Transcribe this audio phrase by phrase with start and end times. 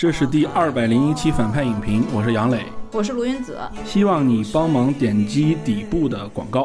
[0.00, 6.64] 这是第二百零一期反派影评，我是杨磊，我是卢云子，希望你帮忙点击底部的广告。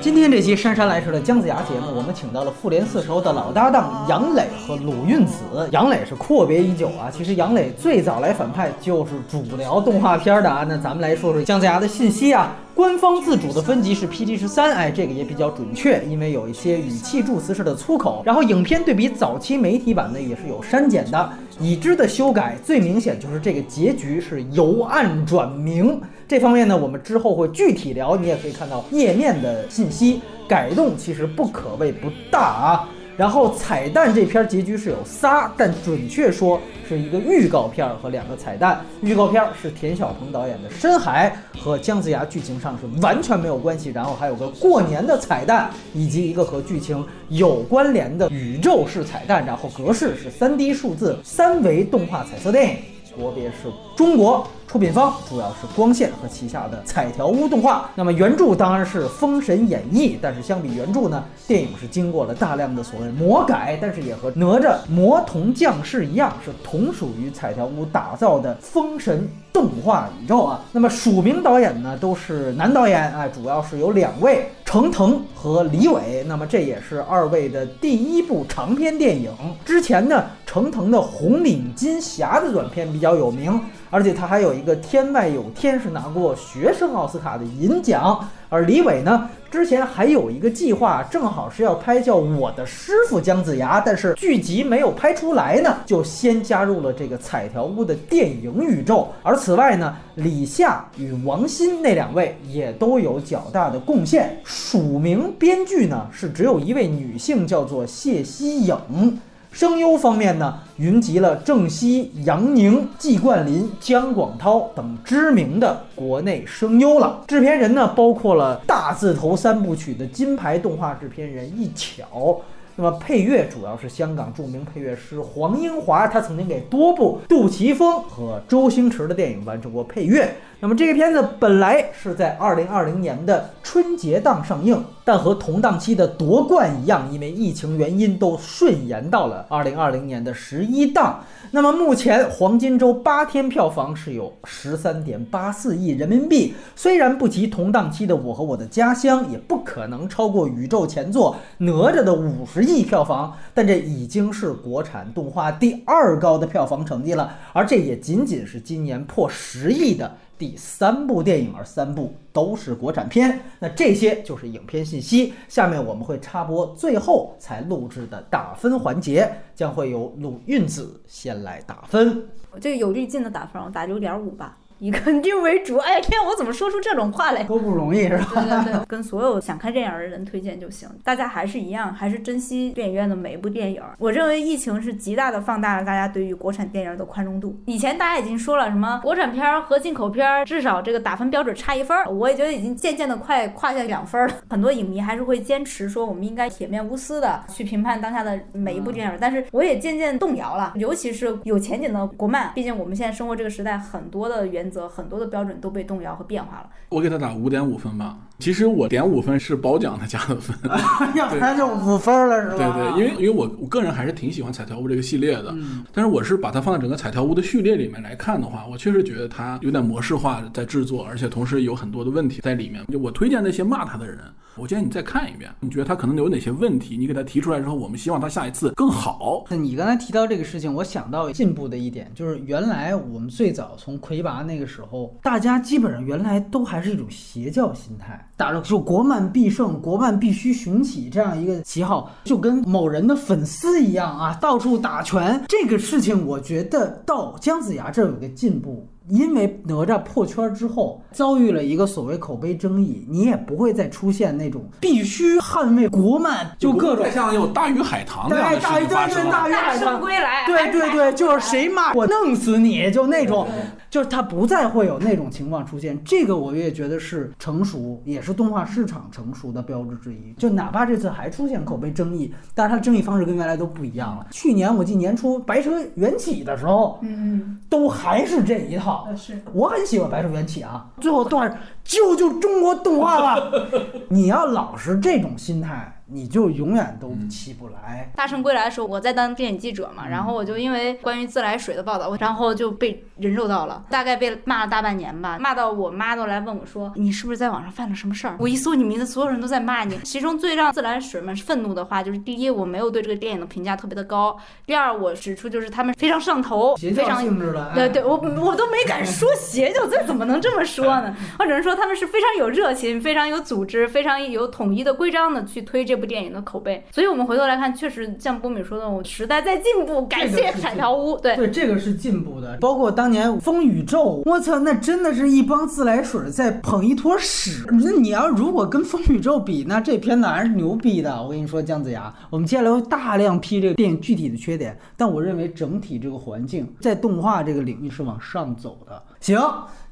[0.00, 5.42] 今天这期姗姗来迟的姜子牙节目，我们请到了复联四时候的老搭档杨磊和鲁韵子。
[5.72, 10.64] 杨磊是阔别已久啊，其实杨磊最早来反派就是主聊动画片的啊。
[10.68, 12.54] 那咱们来说说姜子牙的信息啊。
[12.80, 18.22] 官方自主的分级是 PG 十三，哎，这个也比较准确，因为有一些语气助词式的粗口。
[18.24, 21.30] 然后影片对比早期媒体版呢，也是有删减的。
[21.60, 28.16] 已知的修改最明显就是这个结局是由暗转明，这方面呢，我们之后会具体聊。
[28.16, 32.88] 你也可以看到页面的信息改动，其实不可谓不大啊。
[33.20, 38.80] 然后彩蛋这篇结局是有仨，但准确说是一个预告片和两个彩蛋。
[39.02, 43.90] 预告片是田晓鹏导演的《深海》，和姜子牙剧情上是完全没有关系。
[43.90, 49.44] 然后还有个过年的彩蛋，以及一个和剧情有关联的宇宙式彩蛋。
[49.44, 52.76] 然后格式是三 D 数字三维动画彩色电影，
[53.14, 54.48] 国别是中国。
[54.70, 57.90] 出品方主要是光线和旗下的彩条屋动画。
[57.96, 70.60] 那么原著当然是《封神演义》，但是相比原著呢，电影是经过了大量的所谓魔改，但是也和哪吒魔童降世一样，是同属于彩条屋打造的封神动画宇宙啊。
[70.70, 76.22] 那么署名导演呢都是男导演，哎，主要是有两位，程腾和李伟。
[76.28, 79.32] 那么这也是二位的第一部长篇电影。
[79.64, 83.60] 之前呢，程腾的《红领巾侠》的短片比较有名。
[83.90, 88.28] 而且他还有一个《天外有天》，是拿过学生奥斯卡的银奖。
[88.48, 99.08] 而李伟呢，之前还有一个计划，正好是要拍叫《我的师傅姜子牙》，但是剧集没有拍出来呢，就先加入了这个彩条屋的电影宇宙。
[99.22, 104.40] 而此外呢，李夏与王鑫那两位也都有较大的贡献。
[104.44, 109.20] 署名编剧呢是只有一位女性，叫做谢希颖。
[109.52, 117.24] 声优方面呢，云集了郑希、杨宁、季冠霖、姜广涛等知名的国内声优了。
[117.26, 122.40] 制片人呢，包括了大字头三部曲的金牌动画制片人易巧。
[122.76, 130.32] 那么配乐主要是香港著名配乐师黄英华，他曾经给多部杜琪峰和周星驰的电影完成过配乐。
[130.62, 141.24] 那么这个片子本来是在二零二零年的春节档上映，但和同档期的夺冠一样，因为疫情原因都顺延到了二零二零年的十一档。
[141.52, 151.34] 那么目前黄金周八天票房是有十三点八四亿人民币，虽然不及同档期的《我和我的家乡》，也不可能超过宇宙前作
[151.64, 160.18] 《哪吒》的五十亿票房，但这已经是国产动画第二高的票房成绩了，而这也仅仅是今年破十亿的。
[160.40, 163.38] 第三部电影，而三部都是国产片。
[163.58, 165.34] 那这些就是影片信息。
[165.48, 172.26] 下面我们会插播最后才录制的打分环节，将会由鲁韵子先来打分。
[172.50, 174.56] 我这个有滤镜的打分，我打六点五吧。
[174.80, 175.76] 以肯定为主。
[175.76, 177.44] 哎天，我怎么说出这种话来？
[177.44, 178.26] 多不容易是吧？
[178.34, 180.88] 对对对， 跟所有想看电影的人推荐就行。
[181.04, 183.82] 大家还是一样，还是珍惜电影院的每一部电影。
[183.98, 187.54] 我认为疫情是极大的放大了大家对于国产电影的宽容度。
[187.66, 194.34] 以前大家已经说了，什么国产片和进口片至少这个打分标准差一分，我也觉得已经渐渐的快跨下两分了。
[194.48, 199.18] 很多影迷还是会坚持说，我们应该铁面无私的去评判当下的每一部电影。
[199.20, 204.69] 但是我也渐渐动摇了，尤其是有前景的国漫，毕竟我们现在生活这个时代，很多的原。
[204.70, 206.70] 则很多的标准都被动摇和变化了。
[206.88, 208.16] 我给他打五点五分吧。
[208.38, 210.56] 其实我点五分是褒奖他加的分，
[211.14, 212.72] 要不然就五分了，是吧？
[212.72, 215.54] 对对，因为因为我我个人还是挺喜欢彩条屋这个系列的。
[215.92, 222.82] 但是我是把它放在整个彩条屋的序列里面来看的话，我确实觉得它有点模式化在制作，而且同时有很多的问题在里面。
[222.86, 224.18] 就我推荐那些骂他的人。
[224.56, 226.96] 我建议你再看一遍，你觉得他可能有哪些问题？
[226.96, 229.44] 你给他提出来之后，我们希望他下一次更好。
[229.48, 245.42] 那你刚才提到这个事情，我想到进步的一点就是，原来我们最早从魁拔那个时候，大家基本上原来都还是一种邪教心态，打着就国漫必胜、国漫必须雄起这样一个旗号，就跟某人的粉丝一样啊，到处打拳。
[245.48, 248.86] 这个事情，我觉得到姜子牙这儿有个进步。
[249.08, 259.30] 因为哪吒破圈之后遭遇了一个所谓口碑争议，你也不会再出现那种必须捍卫国漫，就各种像有大鱼海棠这样的事情发生。
[259.30, 263.48] 大鱼海棠归来，对对对，就是谁骂我弄死你就那种，
[263.90, 266.02] 就是它不再会有那种情况出现。
[266.04, 270.32] 这个我也觉得是成熟，也是动画市场成熟的标志之一。
[270.38, 274.26] 就哪怕这次还出现口碑争议，但是它争议方式跟原来都不一样了。
[274.30, 279.08] 去年我记年初白蛇缘起的时候，嗯，都还是这一套。
[279.16, 283.50] 是，我很喜欢《白蛇缘起》啊，最后段救救中国动画吧！
[284.08, 285.96] 你要老是这种心态。
[286.12, 288.10] 你就永远都起不来。
[288.16, 298.34] 大圣归来的时候，我在当电影记者嘛，然后我就因为关于自来水的报道，然后就被人肉到了，大概被骂了大半年吧，骂到我妈都来问我说，你是不是在网上犯了什么事儿？
[298.40, 299.96] 我一搜你名字，所有人都在骂你。
[300.02, 304.34] 其中最让自来水们愤怒的话就是：第一，我没有对这个电影的评价特别的高；
[304.66, 307.70] 第二，我指出就是他们非常上头，非常性质的。
[307.72, 311.14] 对对，我我都没敢说邪教，这怎么能这么说呢？
[311.38, 316.84] 我只能说他们是非常有热情、非常有组织、非常有统一的规章的去推这部电影的口碑。
[316.90, 321.18] 所以我们回头来看，确实像波米说的，我时代在进步，感谢彩条屋。
[321.18, 322.58] 对对，这个是进步的。
[322.60, 327.64] 包括当年风宇宙，我操，那真的是一帮自来水在捧一坨屎。
[327.82, 331.22] 那你要如果跟风宇宙比，那这片子还是牛逼的。
[331.22, 339.02] 我跟你说，姜子牙，我们接下来会大量批这个电影具体的缺点，但我认为整体这个环境在动画这个领域是往上走的。
[339.20, 339.38] 行，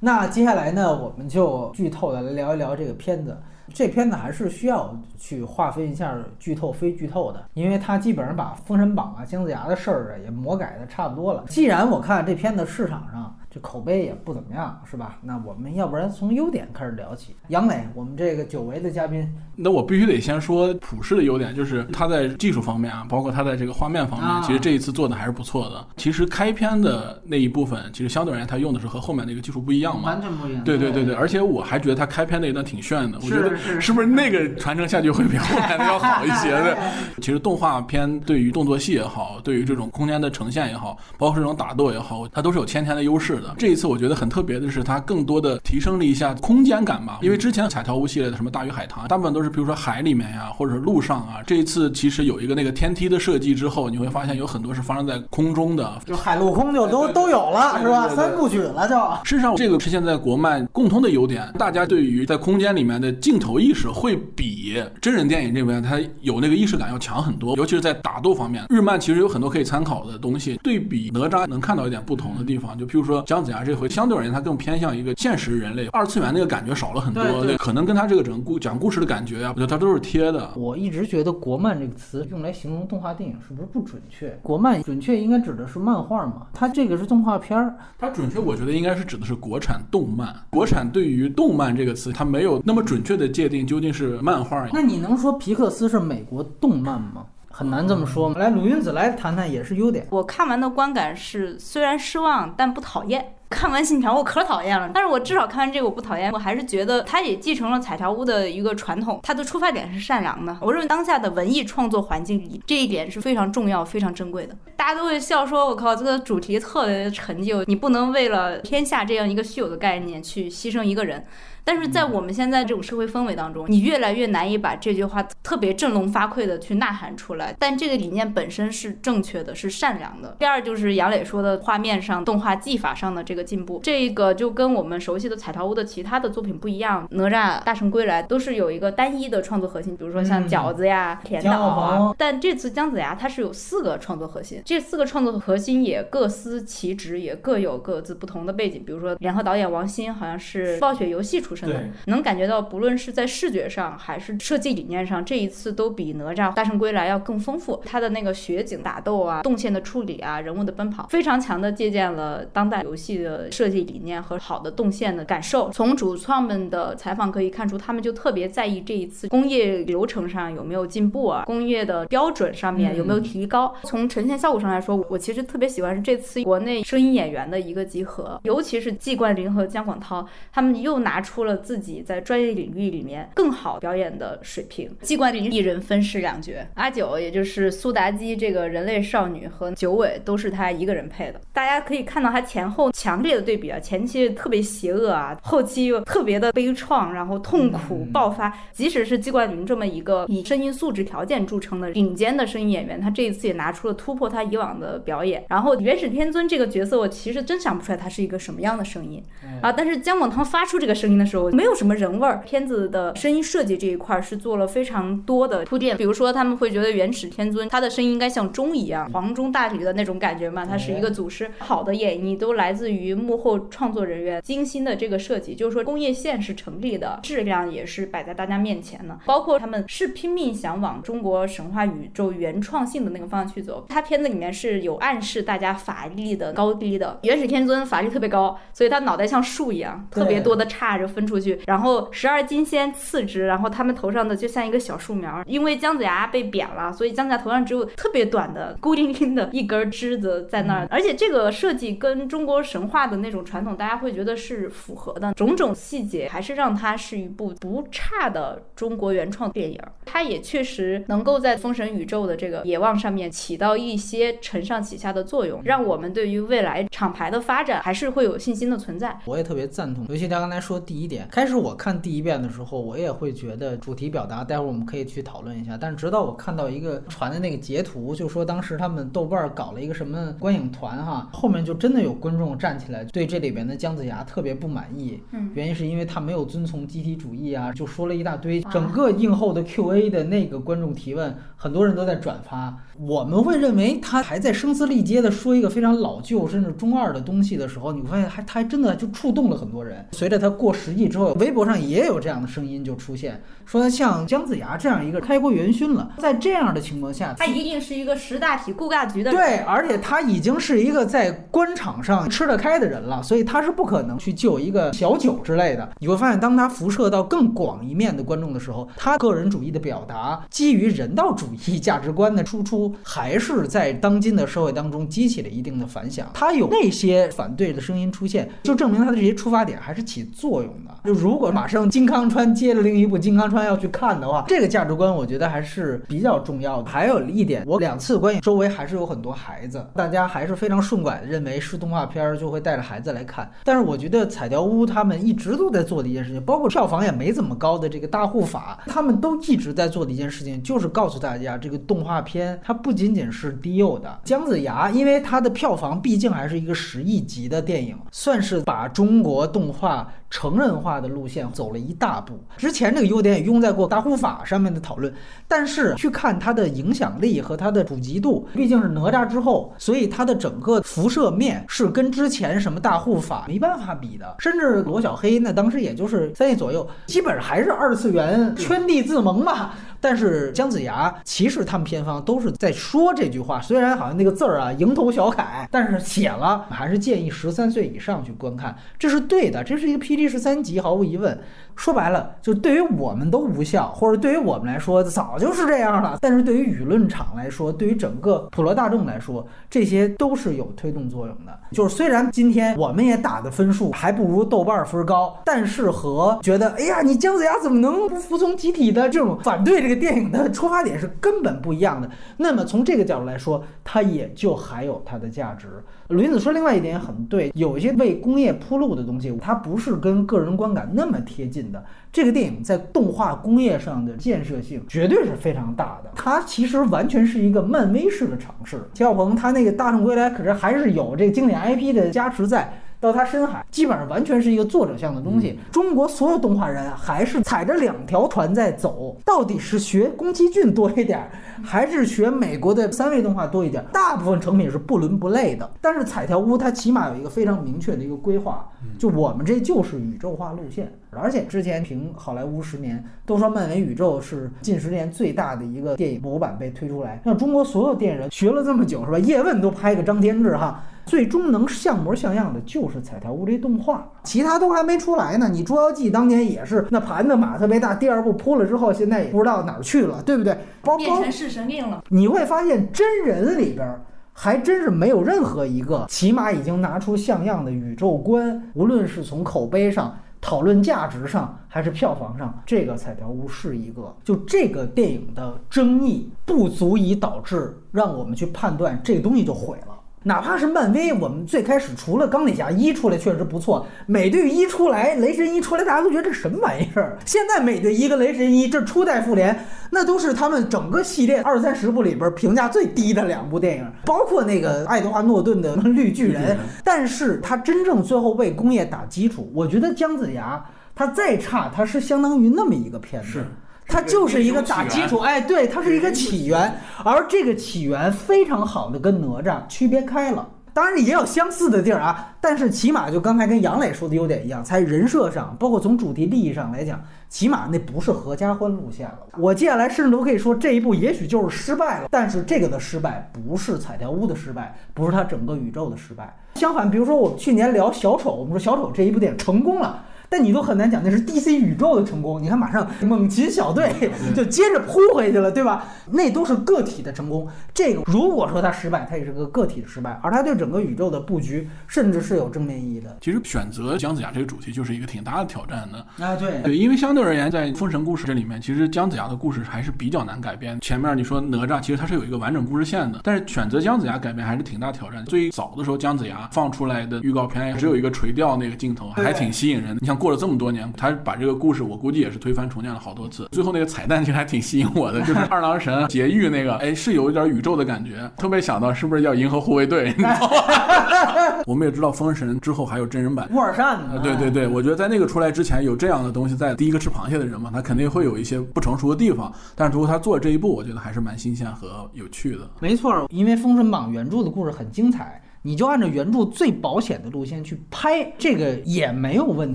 [0.00, 3.37] 那接下来呢，我们就剧透的来聊一聊这个片子。
[3.75, 11.45] 这片子还是需要去划分一下剧透非剧透的，因为它基本上把《封神榜》啊、姜子牙的事儿啊也魔改的差不多了。
[11.49, 13.35] 既然我看这片子市场上。
[13.50, 15.19] 这口碑也不怎么样，是吧？
[15.23, 17.35] 那我们要不然从优点开始聊起。
[17.49, 25.87] 杨磊，我们这个久违的嘉宾，那我必须得先说普世的优点，就是他在技术方面啊，包括他在这个画面方面，其实这一次做的还是不错的。
[25.97, 30.62] 其实开篇的那一部分，其实相对而言，他用的是和后面那个技术不一样嘛，完全不一样。
[30.62, 36.77] 对对对对，而且我还觉得他开篇那一段挺炫的，我觉得是不是那个传承下去会比后面的要好一些的？
[37.23, 43.55] 其实动画片对于动作戏也好，对于这种空间的呈现也好，包括这种打斗也好，它都是有先天的优势的。
[43.56, 44.19] 这一次我觉得。
[44.19, 47.20] 很特别的是，它更多的提升了一下空间感吧。
[47.23, 51.37] 因为之前彩条屋系列的什么大鱼海棠，大部分都是比如说海里面呀，或者是路上啊。
[51.46, 58.08] 这一次其实有一个那个天梯的设计之后，你会发现有很多是发生在空中的，就海陆空就都都有了，是吧？
[58.08, 58.96] 三部曲了就。
[59.23, 67.56] 事实上，这个是现在国漫共通的优点，大家对于在空间里面的镜头意识会比真人电影这边它有那个意识感要强很多。
[67.56, 70.58] 尤其是在打斗方面，日漫其实有很多可以参考的东西。
[70.61, 74.09] 对比哪吒能看到一点不同的地方，就譬如说姜子牙这回相。
[74.09, 77.23] 对而言，它更偏向一个现实人类，二次元那个感觉少了很多。
[77.45, 80.51] 对，可能跟他这个整个故讲故事的感觉啊，我觉得它都是贴的。
[80.57, 84.31] 我一直觉得“国漫”这个词用来形容动画电影是不是不准确？
[84.43, 86.47] 国漫准确应该指的是漫画嘛？
[86.55, 90.35] 它这个是动画片儿，它准确我觉得应该是指的是国产动漫。
[90.49, 94.67] 国产对于“动漫”这个词，它没有那么准确的界定究竟是漫画。
[94.73, 97.27] 那你能说皮克斯是美国动漫吗？
[97.58, 98.32] 很难这么说。
[98.34, 100.06] 来，鲁云子来谈谈也是优点。
[100.10, 103.34] 我看完的观感是，虽然失望，但不讨厌。
[103.50, 110.56] 看完《信条》我可讨厌了，但是我至少看完这个我不讨厌，我还是觉得它也继承了彩条屋的一个传统，它的出发点是善良的。
[110.60, 114.55] 我认为当下的文艺创作环境里，这一点是非常重要、非常珍贵的。
[114.76, 121.25] 大家都会笑说：“我靠，这个主题特别的陈旧，你不能为了天下这样一个虚有的概念去牺牲一个人。”
[121.69, 127.55] 但是在我们现在这种社会氛围当中，你越来越难以把这句话特别振聋发聩的去呐喊出来。
[127.59, 130.35] 但这个理念本身是正确的，是善良的。
[130.38, 137.06] 第二就是杨磊说的画面上、动画技法上的这个进步，这个就跟我们熟悉的彩陶屋的其他的作品不一样。
[137.11, 142.15] 哪吒、大圣归来都是有一个单一的创作核心，比如说像饺子呀、甜岛啊。
[142.17, 148.82] 但这次姜子牙它是有四个创作核心，这四个创作核心也各司其职，也各有各自不同的背景。
[148.87, 151.57] 比如说联合导演王鑫好像是暴雪游戏出。
[152.06, 157.82] 能感觉到，不论是在视觉上还是设计理念上，这一次都比哪吒大圣归来要更丰富。
[157.84, 165.70] 它的那个雪景打斗啊，动线的处理啊，人物的奔跑，非常强的借鉴了当代游戏的设计理念和好的动线的感受。
[165.70, 173.74] 从主创们的采访可以看出，他们就特别在意这一次工业流程上有没有进步啊，工业的标准上面有没有提高。
[173.82, 181.47] 从呈现效果上来说，我其实特别喜欢是这次国内声音演员的一个集合，尤其是季冠霖和姜广涛，他们又拿出了。
[181.48, 184.88] 了自己在专业领域里面更好表演的水平。
[185.02, 191.40] 季冠霖一人分饰两角，阿九也就是苏妲己这个人类少女和九尾都是他一个人配的。
[191.52, 198.52] 大家可以看到他前后强烈的对比啊，前期特别邪恶啊，后期又特别的悲怆，然后痛苦爆发。
[198.72, 205.44] 即使是季冠霖这么一个以声音素质条件著称的顶尖的声音演员，他这一次也拿出了突破他以往的表演。
[205.48, 209.22] 然后元始天尊这个角色，我其实真想不出来他是一个什么样的声音
[209.62, 211.51] 啊，但是姜广涛发出这个声音的时候。
[211.58, 215.97] 没有什么人味儿，片子的声音设计这一块是做了非常多的铺垫。
[215.97, 221.51] 比如说，他们会觉得元始天尊他的声音应该像钟一样，黄钟大吕的那种感觉嘛，他是一个祖师。
[221.58, 229.19] 好的演绎都来自于幕后创作人员精心的这个设计，就是说工业线是成立的，质量也是摆在大家面前的。
[229.27, 233.85] 包括他们是拼命想往中国神话宇宙原创性的那个方向去走。
[233.89, 237.19] 他片子里面是有暗示大家法力的高低的。
[237.23, 241.18] 元始天尊法力特别高，所以他脑袋像树一样，特别多的叉着飞。
[241.19, 259.81] 分出去，然后十二金仙次之，然后他们头上的就像一个小树苗，因为姜子牙被贬了，所以姜子牙头上只有特别短的孤零零的一根枝子在那儿，而且这个设计跟中国神话的那种传统，大家会觉得是符合的，种种细节还是让它是一部不差的中国原创电影。
[260.05, 269.19] 它也确实能够在封神宇宙的这个野望上面起到一些承上启下的作用，让我们对于未来厂牌的发展还是会有信心的存在。
[269.25, 275.77] 我也特别赞同，尤其他刚才说第一点，开始我看第一遍的时候，我也会觉得主题表达，待会儿我们可以去讨论一下。
[275.77, 288.58] 但是直到我看到一个传的那个截图，就说当时他们豆瓣搞了一个什么观影团哈，后面就真的有观众站起来对这里边的姜子牙特别不满意，嗯，原因是因为他没有遵从集体主义啊，就说了一大堆。
[288.70, 292.72] 整个映后的 Q&A 的那个观众提问，很多人都在转发。
[292.96, 300.06] 我们会认为他还在声嘶力竭的说一个非常老旧甚至中二的东西的时候，你会发现还他还真的就触动了很多人。
[300.12, 309.41] 随着他过十亿之后，微博上也有这样的声音就出现，说像姜子牙这样一个开国元勋了，在这样的情况下，他一定是一个识大体、顾大局的人。
[309.41, 315.88] 对，而且他已经是一个在官场上吃得开的人了，所以他是不可能去救一个小九之类的。
[315.98, 326.28] 你会发现，当他辐射到更广一面的观众的时候，他个人主义的表达，基于人道主主义价值观的输出，还是在当今的社会当中激起了一定的反响。
[326.34, 330.94] 他有那些反对的声音出现，就证明他的这些出发点还是起作用的。
[331.05, 336.90] 就如果马上金康川接了另一部金康川要去看的话，这个价值观我觉得还是比较重要的。
[336.90, 343.50] 还有一点，我两次观影周围还是有很多孩子，大家还是非常顺拐的认为是动画片儿就会带着孩子来看。
[343.64, 354.21] 但是我觉得彩条屋他们一直都在做的一件事情，包括票房也没怎么高的这个大护法，他们都一直在做的一件事情，就是告诉大家这个动画片它不仅仅是低幼的。
[354.25, 362.39] 姜子牙因为它的票房毕竟还是一个十亿级的电影，算是把中国动画成人化的路线走了一大步。
[362.56, 365.13] 之前这个优点也用在过大护法上面的讨论，
[365.47, 379.70] 但是去看它的影响力和它的普及度，毕竟是哪吒之后，所以它的整个辐射面是跟之前什么大护法没办法比的，甚至罗小黑那当时也就是三亿左右，基本上还是二次元 圈地自萌嘛。
[380.01, 391.39] 但是姜子牙其实他们片方都是在说这句话，虽然好像那个字儿啊蝇头小楷，但是写了还是建议十三岁以上去观看，这是对的，这是一个批第十三集，毫无疑问。
[391.79, 396.19] 说白了，就对于我们都无效，或者对于我们来说早就是这样了。
[396.20, 401.56] 但是对于舆论场来说，对于整个普罗大众来说，这些都是有推动作用的。
[401.70, 412.11] 就是虽然今天我们也打的分数还不如豆瓣分高，但是和觉得哎呀你姜子牙怎么能不服从集体的这种反对这个电影的出发点是根本不一样的。
[412.39, 415.69] 那么从这个角度来说，它也就还有它的价值。
[416.08, 421.68] 鲁云子说另外一点很对，有一些为工业铺路的东西，它不是跟个人观感那么贴近
[422.13, 428.81] 这个电影在动画工业上的建设性绝对是非常大的，它其实完全是一个漫威式的尝试。
[428.94, 432.81] 齐小鹏他那个《大圣归来》可是还是有这个经典 IP 的加持在。
[433.00, 435.58] 到他深海，基本上完全是一个作者向的东西。
[435.70, 441.31] 中国所有动画人还是踩着两条船在走，到底是学宫崎骏多一点，
[441.62, 443.84] 还是学美国的三维动画多一点？
[443.93, 445.70] 大部分成品是不伦不类的。
[445.81, 450.93] 但是彩条屋它起码有一个非常明确的一个规划，就我们这就是宇宙化路线。
[451.10, 459.19] 而且之前评好莱坞十年都说漫威宇宙是近十年最大的一个电影模板被推出来，让中国所有电影人学了这么久是吧？
[459.20, 460.82] 叶问都拍个张天志哈。
[461.08, 465.48] 最终能像模像样的就是彩条屋这动画，其他都还没出来呢。
[465.50, 470.58] 你捉妖记当年也是那盘子码特别大，第二部铺了之后，现在也不知道哪儿去了，对不对？
[470.82, 472.05] 包变成弑神令了。
[472.10, 473.98] 你会发现真人里边
[474.34, 484.15] 还真是没有任何一个，起码已经拿出像样的宇宙观，无论是从口碑上、讨论价值上，还是票房上，这个彩条屋是一个。
[484.22, 489.97] 就这个电影的争议不足以导致让我们去判断这个东西就毁了。
[490.25, 497.17] 哪怕是漫威，我们最开始除了钢铁侠一出来确实不错，美队一出来，雷神一出来，大家都觉得这什么玩意儿？
[497.25, 506.58] 现在美队一跟雷神一，这初代复联，那都是他们整个系列二三十部里边评价最低的两部电影，包括那个爱德华诺顿的绿巨人。
[506.84, 510.63] 但是他真正最后为工业打基础，我觉得姜子牙
[510.94, 513.44] 他再差，他是相当于那么一个片子。
[513.88, 520.47] 它就是一个打基础，哎，对，它是一个起源，而这个起源非常好的跟哪吒区别开了。
[520.75, 529.18] 当然也有相似的地儿啊，但是起码就刚才跟杨磊说的优点一样，在人设上，包括从主题利益上来讲，起码那不是合家欢路线了。
[529.38, 536.33] 我接下来甚至都可以说这一步也许就是失败了，但是这个的失败不是彩条屋的失败，不是它整个宇宙的失败。
[536.55, 540.05] 相反，比如说我们去年聊小丑，我们说小丑这一部电影成功了。
[540.29, 542.42] 但你都很难讲那是 DC 宇宙的成功。
[542.42, 543.92] 你看，马上猛禽小队
[544.35, 545.85] 就接着扑回去了，对吧？
[546.11, 547.49] 那都是个体的成功。
[547.73, 553.16] 这个如果说它失败，它也是个个体的失败，而它对整个宇宙的布局甚至是有正面意义的。
[553.20, 556.25] 其实选择姜子牙这个主题就是一个挺大的挑战的。
[556.25, 560.79] 啊，对对，因为相对而言，在封神故事这里面，其实姜子牙的故事还是比较难改编。
[560.81, 565.25] 前面你说哪吒，其实它是有一个完整故事线的，但是选择姜子牙改编还是挺大挑战。
[565.25, 569.99] 最早的时候，姜子牙放出来的预告片只有一个垂钓那个镜头，还挺吸引人的。
[570.01, 573.48] 你像过了这么多年，他把这个故事，我估计也是推翻重建了好多次。
[573.53, 580.09] 最后那个彩蛋其实还挺吸引我的，就是二郎神 劫狱那个，哎，是有一点宇宙的感觉，特别想到是不是叫银河护卫队？
[580.16, 581.62] 你知道吗？
[581.66, 592.68] 我们也知道封神之后还有真人版乌尔善啊，对对对，我觉得在那个出来之前有这样的东西在，第一个吃螃蟹的人嘛，他肯定会有一些不成熟的地方，但是如果他做这一步，我觉得还是蛮新鲜和有趣的。
[592.81, 595.40] 没错，因为《封神榜》原著的故事很精彩。
[595.62, 599.74] 你就按照原著最保险的路线去拍，这个也没有问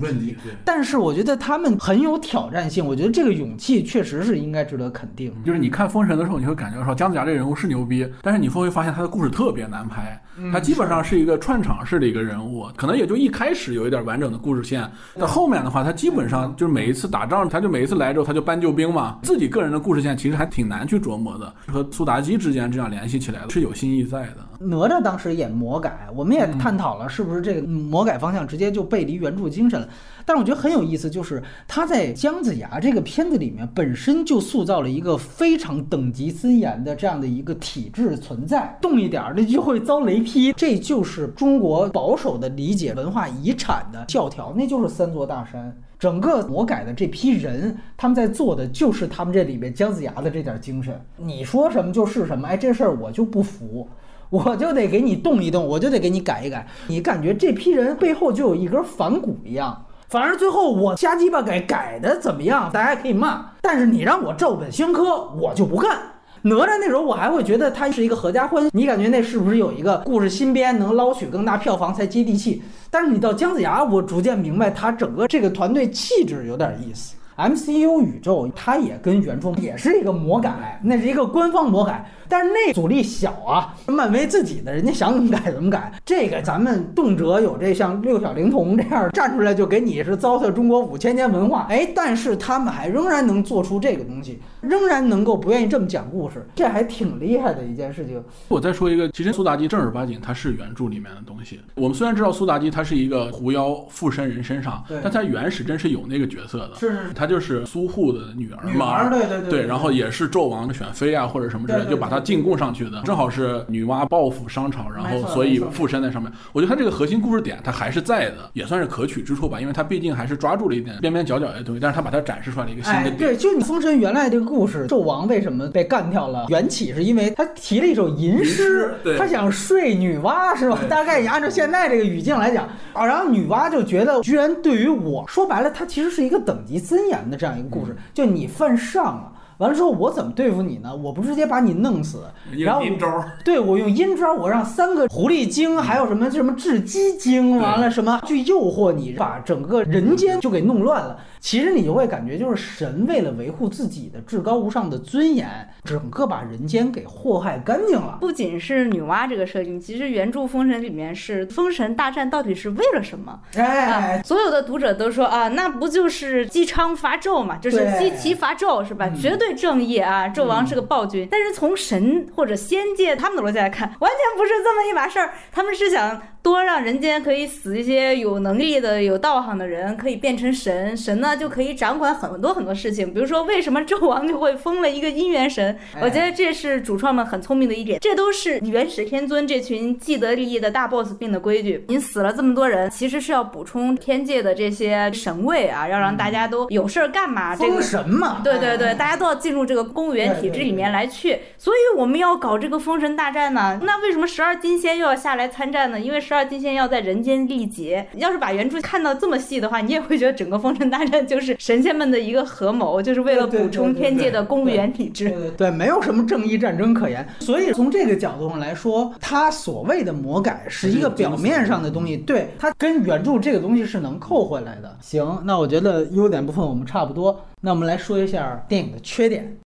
[0.00, 0.36] 题。
[0.64, 5.32] 但是我觉得他们很有挑战性，我觉得这个勇气确实是应该值得肯定。
[5.44, 10.20] 就是你看《封神》的时候，你会感觉说姜子牙这个人物是牛逼，但是你会发现他的故事特别难拍。
[10.52, 21.52] 他基本上是一个串场式的一个人物，可能也就一开始有一点完整的故事线，到后面的话，他基本上就是每一次打仗，他就每一次来之后他就搬救兵嘛，自己个人的故事线其实还挺难去琢磨的。
[21.66, 24.36] 和苏妲己之间这样联系起来是有新意在的。
[24.58, 29.88] 哪吒当时演魔改，我们也探讨了是不是这个魔改方向直接就背离原著精神了。
[30.26, 40.52] 但是我觉得很有意思，就是他在姜子牙这个片子里面本身就塑造了一个非常等级森严的这样的一个体制存在，动一点那就会遭雷劈。
[40.52, 45.76] 这就是中国保守的理解文化遗产的教条，那就是三座大山。
[45.98, 51.00] 整个魔改的这批人，他们在做的就是他们这里面姜子牙的这点精神。
[51.16, 53.88] 你说什么就是什么，哎，这事儿我就不服。
[54.30, 56.66] 我就得给你动一动，我就得给你改一改。
[56.88, 59.83] 你感觉这批人背后就有一根反骨一样，
[60.14, 63.44] 反而最后我瞎鸡巴改改的怎么样，大家可以骂。
[63.60, 65.98] 但是你让我照本宣科，我就不干。
[66.42, 72.62] 哪吒那时候我还会觉得他是一个合家欢，你感觉那是不是有一个故事新编能捞取更大票房才接地气？
[72.92, 77.16] 但是你到姜子牙，我逐渐明白他整个这个团队气质有点意思。
[77.36, 82.08] MCU 宇宙它也跟原著也是一个魔改，那是一个官方魔改。
[82.28, 85.92] 但是那阻力小啊，漫威自己的人家想怎么改怎么改。
[86.04, 98.22] 这个咱们动辄有这像六小龄童这样站出来就给你是糟蹋中国五千年文化，哎，但是他们还仍然能做出这个东西，仍然能够不愿意这么讲故事，这还挺厉害的一件事情。
[98.48, 101.60] 我再说一个，其实苏妲己正儿八经它是原著里面的东西。
[101.74, 113.02] 我们虽然知道苏妲己她是一个狐妖附身人身上，但她原始真是有那个角色的，是是，她就是苏护的女儿嘛，对对对，然后也是纣王的选妃啊或者什么之类，就把她进贡上去的。
[113.02, 116.30] 正好是女娲报复商朝，然后所以附身在上面。
[116.52, 119.60] 我觉得它这个核心故事点它还是在的，也算是可取之处吧。
[119.60, 123.16] 因为它毕竟还是抓住了一点边边角角的东西，但是它把它展示出来了一个新的点。
[123.16, 126.46] 对，就你封神原来这个故事，纣王为什么被干掉了？
[126.48, 130.78] 缘起是因为他提了一首吟诗，他想睡女娲，是吧？
[130.88, 139.32] 大概也按照现在这个语境来讲啊，然后女娲就觉得，居然对于我说白了，它其实是一个等级森严的这样一个故事，就你犯上了。
[139.58, 140.94] 完了之后，我怎么对付你呢？
[140.94, 142.24] 我不直接把你弄死，
[142.58, 151.18] 然后阴招， 对我用阴招，我让三个狐狸精，还有什么什么雉鸡精，完了什么去诱惑你，把整个人间就给弄乱了。
[151.44, 155.46] 其实你就会感觉，就是神为了维护自己的至高无上的尊严，
[155.84, 158.16] 整个把人间给祸害干净了。
[158.18, 163.38] 不仅是女娲这个设定，其实原著《封神》里面是封神大战到底是为了什么？
[163.56, 169.10] 哎，所有的读者都说啊，那不就是姬昌伐纣嘛，就是姬齐伐纣是吧？
[169.10, 171.28] 绝对正义啊，纣王是个暴君。
[171.30, 176.22] 但是从神或者仙界他们的逻辑来看，完全不是这么一码事儿，他们是想。
[176.44, 183.14] 多让人间可以死一些有能力的、有道行的人，可以变成神，神呢就可以掌管很多很多事情。
[183.14, 185.74] 比如说，为什么纣王就会封了一个姻缘神？
[186.02, 187.98] 我觉得这是主创们很聪明的一点。
[187.98, 191.82] 这都是元始天尊这群既得利益的大 boss 定的规矩。
[191.88, 197.56] 你死了这么多人，其实是要补充天界的这些神位啊，要让大家都有事儿干嘛？
[197.56, 201.38] 这个神嘛，对对对，大家都要进入这个公务员体制里面来去。
[201.56, 203.80] 所以我们要搞这个封神大战呢。
[203.82, 205.98] 那为什么十二金仙又要下来参战呢？
[205.98, 206.33] 因为十。
[206.34, 208.04] 十二金仙要在人间历劫。
[208.16, 215.32] 要是把原著看到这么细的话，你也会觉得整个封神大战就是神仙们的一个合谋，就是为了补充天界的公务员体制。
[215.56, 217.24] 对，没有什么正义战争可言。
[217.38, 224.96] 所以从这个角度上来说，他所谓的魔改是一个表面上的东西，对他跟原著这个东西是能扣回来的。
[225.00, 229.56] 行，那我觉得优点部分我们差不多，那我们来说一下电影的缺点。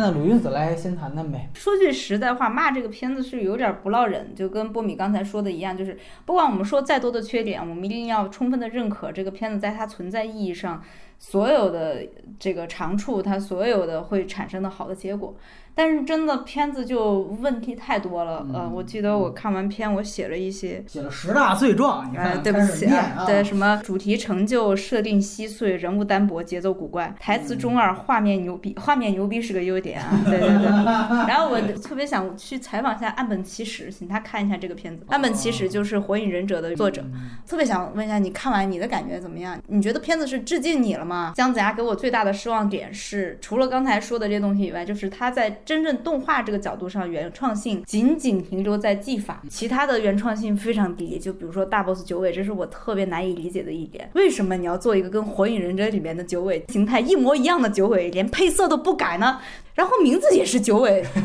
[0.00, 1.50] 那鲁云子来先谈谈呗。
[1.52, 10.82] 说句实在话，骂这个片子是有点不落忍，就跟波米刚才说的一样，就是不管我们说再多的缺点，我们一定要充分的认可这个片子在它存在意义上
[11.18, 12.02] 所有的
[12.38, 15.36] 这个长处，它所有的会产生的好的结果。
[15.74, 30.66] 但是真的片子就问题太多了，呃，我记得我看完片，我写了一些，写了十大罪状，你呃，看，对不起念啊，对什么主题成就、设定稀碎、人物单薄、节奏古怪、台词中二、画面牛逼，画面牛逼是个优点啊，对对对。
[31.28, 35.04] 然后我特别想去采访一下岸本齐史，请他看一下这个片子。
[35.08, 37.04] 岸本齐史就是《火影忍者》的作者，
[37.46, 39.58] 特别想问一下你看完你的感觉怎么样？
[39.68, 41.32] 你觉得片子是致敬你了吗？
[41.34, 51.18] 姜子牙给我最大的失望点是，除了刚才说的这些东西以外，就是他在真正动画这个角度上原创性仅仅停留在技法，其他的原创性非常低。
[51.18, 54.10] 就比如说大 boss 九尾，这是我特别难以理解的一点。
[54.14, 59.40] 为什么你要做一个跟《火影忍者》里面的九尾形态一模一样的九尾，连配色都不改呢？
[59.80, 61.02] 然后名字也是九尾，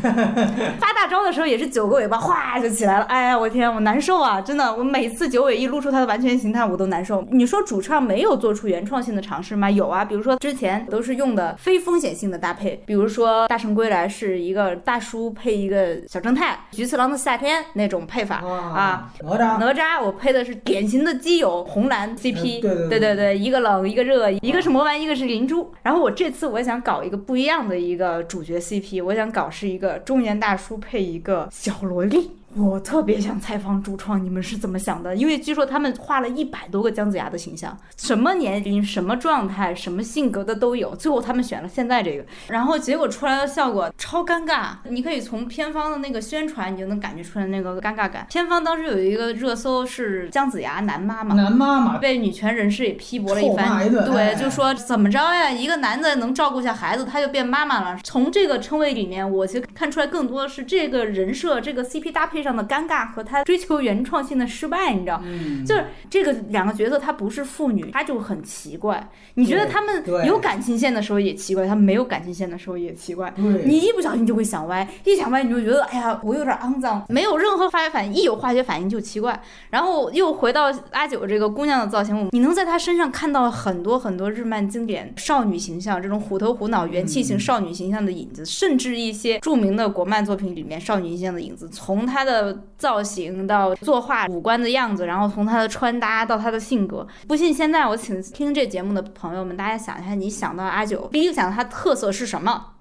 [0.80, 3.04] 发大招的时候也是九个尾巴，哗就起来了。
[3.04, 4.40] 哎呀，我天，我难受啊！
[4.40, 7.22] 真的，我每次九尾一露出它的完全形态，我都难受。
[7.30, 9.70] 你说主创没有做出原创性的尝试吗？
[9.70, 19.12] 有啊，比如说之前都是用的非风险性的搭配，比如说《大圣归来》是一个大叔配一个小正太，《菊次郎的夏天》那种配法啊。
[19.22, 25.70] 哪吒，哪吒我配的是典型的基友红蓝 CP，、嗯对对对对对，一个冷一个热，一个是魔丸，一个是灵珠。
[25.82, 32.30] 然后我这次我想搞一个不一样的一个主角 CP，我想搞是一个中年大叔配一个小萝莉。
[32.54, 35.14] 我特别想采访主创，你们是怎么想的？
[35.14, 40.94] 因为据说他们画了一百多个姜子牙的形象，什么年龄、什么状态、什么性格的都有。
[40.96, 44.70] 最后他们选了现在这个，然后结果出来的效果超尴尬。
[44.88, 48.26] 你可以从片方的那个宣传，你就能感觉出来那个尴尬感。
[48.30, 55.50] 片方当时有一个热搜是姜子牙男妈妈，男妈妈，被女权人士也批驳了一番，对，就说怎么着呀？
[55.50, 57.98] 一个男的能照顾下孩子，他就变妈妈了。
[58.02, 65.20] 从这个称谓里面，我其实看出来更多的是这个人设、这个 CP 搭配上的尴尬和他追求原创性的失败，你知道？
[65.24, 69.08] 嗯，就是这个两个角色，他不是父女，他就很奇怪。
[69.34, 73.32] 你觉得他们有感情线的时候也奇怪，他们没有感情线的时候也奇怪。
[73.36, 79.42] 你一不小心就会想歪，一想歪你就觉得哎呀，我有点肮脏，没有任何化学反应，一有化学反应就奇怪。
[79.70, 97.06] 然后又回到阿九这个姑娘的造型，你能在她身上看到很多很多日漫经典少女形象，这种虎头虎脑、元气型少女形象的影子，甚至一些著名的国漫作品里面少女形象的影子，从她的造型到作画、五官的样子，然后从他的穿搭到他的性格。
[97.26, 102.72] 不信，现在我请听这节目的朋友们，大家想一下，你想到阿九，第一个想到她特色是什么？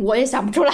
[0.00, 0.72] 我也想不出来。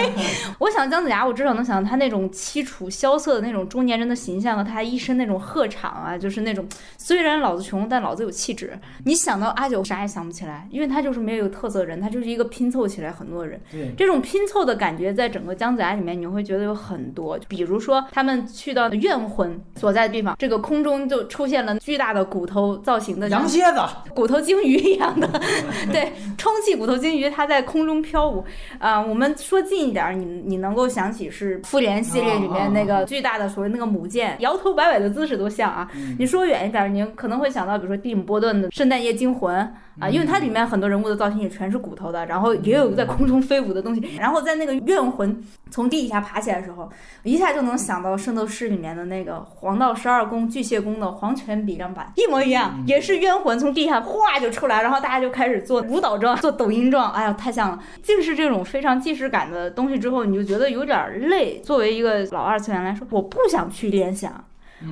[0.60, 6.66] 我想姜子牙，我至少能想到他那种凄楚萧瑟的那种中年人的形象和他一身那种鹤氅啊，就是那种
[6.98, 8.78] 虽然老子穷，但老子有气质。
[9.04, 13.60] 你想到阿九，啥也想不起来，因为他就是没有特色的人，他就是一个拼凑起来很多的人。
[13.70, 17.38] 对，这种拼凑的感觉，在整个姜子牙里面，你会觉得有很多。
[17.48, 23.80] 比如说，他们去到怨魂所在的地方，这个空中就出现了巨大的骨头造型的羊蝎子，
[24.14, 25.26] 骨头鲸鱼一样的，
[25.90, 28.44] 对，充气骨头鲸鱼，它在空中飘舞。
[28.78, 35.90] 啊、我们说近一点儿，你你能够想起是复联系列里面那个巨大的所谓那个母舰，摇头摆尾的姿势都像啊。
[36.18, 39.56] 你说远一点儿，你可能会想到，比如说蒂姆·波顿的《圣诞夜惊魂》
[39.98, 46.90] 啊，因为它里面很多人物的造型也全是骨头的，然后也有在空中飞舞的东西，然后在那个怨魂从地底下爬起来的时候，
[47.22, 57.78] 一下就能想到《圣斗士》里面的那个黄道十二宫巨蟹宫的黄泉比量版，一模一样，也是冤魂从地下哗就出来，然后大家就开始做舞蹈状、做抖音状，哎呀，太像了。
[58.02, 61.58] 竟是这种非常既视感的东西之后，你就觉得有点累。
[61.60, 64.44] 作为一个老二次元来说，我不想去联想。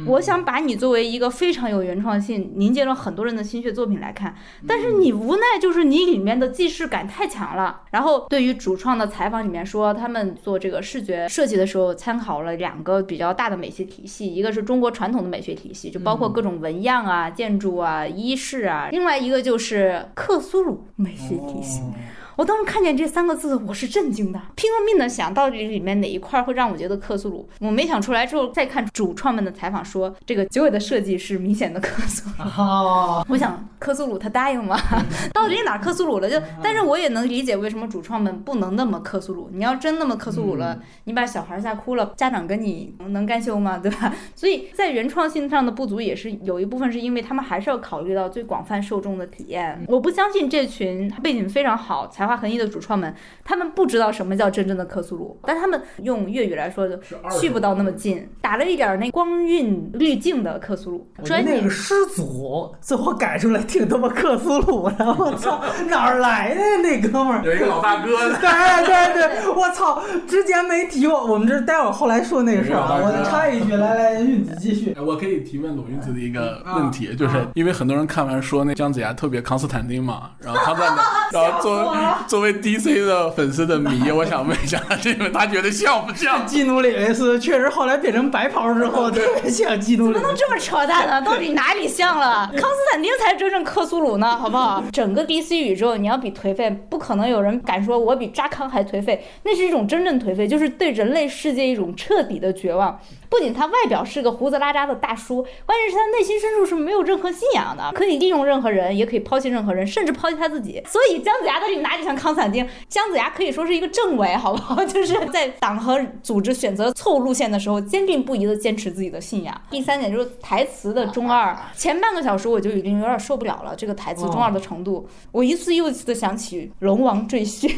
[0.07, 4.35] 我想把你作为一个非常有原创性、凝结了很多人的心血作品来看，
[4.67, 7.83] 但是你无奈就是你里面的既视感太强了。
[7.91, 21.81] 然后对于主创的采访里面说，他们做这个视觉设计的时候参考了两个比较大的美学体系，一个是中国传统的美学体系，就包括各种纹样啊、建筑啊、衣饰啊；另外一个就是克苏鲁美学体系。
[21.81, 21.95] 哦
[22.37, 27.49] 我当时看见这三个字，我是震惊的，拼了命的想到底里面哪一块会让我觉得克苏鲁。
[27.61, 32.45] 我没想出来之后，再看主创们的采访说，这个九尾的设计是明显的克苏鲁。
[32.59, 34.77] 哦， 我想克苏鲁他答应吗？
[35.33, 36.29] 到底哪克苏鲁了？
[36.29, 39.49] 就，但是我也能理解为什么主创们不能那么克苏鲁。
[39.53, 43.79] 你要真那么克苏鲁了，你把小孩吓哭了，家长跟你能干休吗？
[43.83, 44.13] 对吧？
[44.35, 49.85] 所以在原创性上的不足，也是有一部分是因为他们还是要考虑到最广泛受众的体验。
[49.87, 56.99] 我不相信这群背景非常好、才才华横溢的主创们，他们不知道什么叫真正的克苏鲁，但他们用粤语来说就
[57.39, 61.07] 去不到那么近，打了一点那光晕滤镜的克苏鲁。
[61.19, 67.45] 我觉得那个师祖最后改出来挺他妈克苏鲁的，我操， 哪儿来的呀那哥们儿？
[67.45, 68.07] 有一个老大哥，
[68.41, 74.97] 对对对，我操，之前没提过，我们这待会儿后来说那个事儿啊，我插一句，来来，韵子继续。
[74.99, 80.97] 我可以提问鲁韵子的一个问题，就是因为很多人看完说那姜子牙特别康斯坦丁嘛，然后康斯坦
[81.31, 81.99] 丁，然后作为
[82.29, 86.45] 作为 DC 的粉丝的迷，我想问一下，这个他觉得像不像？
[86.47, 91.23] 基努里维斯确实后来变成白袍之后特别像基努里怎么能这么扯淡呢？
[91.23, 92.47] 到底哪里像了？
[92.53, 94.83] 康斯坦丁才是真正克苏鲁呢，好不好？
[94.93, 102.99] 整个 DC 宇宙，你要比颓废，不可能有人敢说我比扎康还颓废，那是一种真正颓废，就是对人类世界一种彻底的绝望。
[103.35, 110.81] 不仅他外表是个胡子拉碴的大叔，关键是他内心深处是没有任何信仰的，可以利用任何人，也可以抛弃任何人，甚至抛弃他自己。
[110.87, 112.65] 所以姜子牙到底哪里像康斯坦丁？
[112.89, 114.77] 姜子牙可以说是一个政委，好不好？
[114.87, 119.61] 就是在党和组织选择错误路线的时候，坚定不移的坚持自己的信仰。
[119.69, 127.69] 第三点就是台词的中二，前半个小时我就已经有点受不了了，这个台词中二的程度，我一次又一次的想起《龙王赘婿》。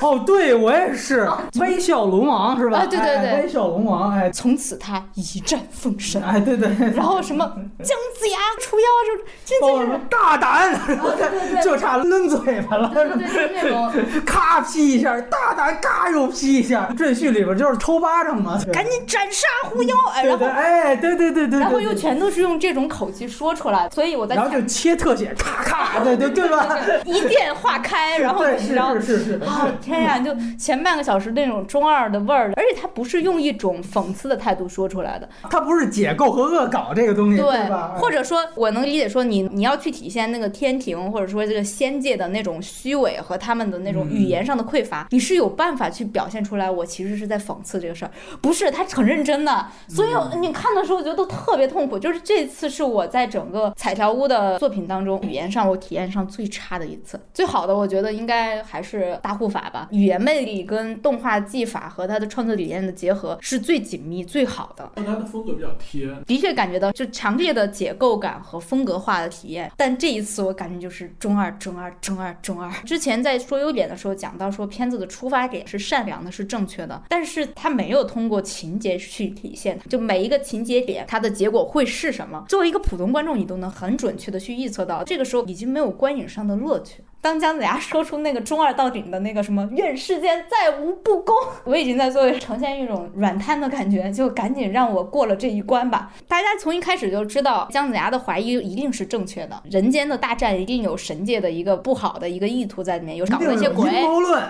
[0.00, 1.28] 哦，对我也是，
[1.60, 2.78] 微笑龙王是吧？
[2.78, 3.28] 啊对对对。
[3.28, 6.22] 哎微笑龙王，哎，从此他一战封神。
[6.22, 7.44] 哎，对对，然后什么
[7.78, 13.92] 姜子牙除妖，就这包就是什么大胆，然 后对就差抡嘴巴了，对对对那种
[14.26, 21.84] 咔劈一下，大胆嘎又劈一下，赘婿里边就是抽巴掌嘛，赶紧斩杀狐妖，哎，对对，然后哎，对对对对，然后对。
[21.84, 26.66] 对又全都是用这种口气说出来，所以我在然后就切特写，咔咔，对对对吧？
[27.04, 30.18] 一电化开，然后对，是然后是是是，啊天呀！
[30.18, 37.94] 就前半个小时那种中二的味儿，而且他不是用一种讽刺的态度说出来的，他不是解构和恶搞这个东西，对吧？
[37.98, 46.70] 或者说我能理解说你你要去体现那个天庭或者说这个仙界的那种虚伪和他们的那种语言上的匮乏，你是有办法去表现出来。
[46.70, 49.66] 我其实是在讽刺这个事儿，不是他很认真的。
[49.88, 51.98] 所以你看的时候，我觉得都特别痛苦。
[51.98, 57.20] 就是这次是我在整个彩条屋的作品当中，语言上我体验上最差的一次。
[57.32, 64.88] 最好的，我觉得应该还是大护法吧，语言魅力跟动画技法和他的创作理念的结合是最紧密、最好的。
[64.94, 72.70] 但他的风格比较贴，的确感觉到就强烈的解构感和风格化的体验，但这一次我感觉就是中二、中二、中二、中二。
[72.84, 87.02] 之前在说优点的时候讲到说片子的出发点是善良的，是正确的，但是它没有通过情节去体现，就每一个情节点它的结果会是什么，作为一个普通观众，你都能很准确的去预测到，这个时候已经没有观影上的乐趣。
[87.24, 91.34] 当姜子牙说出那个中二到顶的那个什么“愿世间再无不公”，
[91.64, 96.12] 我已经在座位呈现一种软瘫的感觉，就赶紧让我过了这一关吧。
[96.28, 103.90] 大家从一开始就知道姜子牙的怀疑一定是正确的，人间的大战一定有神界的一个不好的一个意图在里面，有搞那些鬼。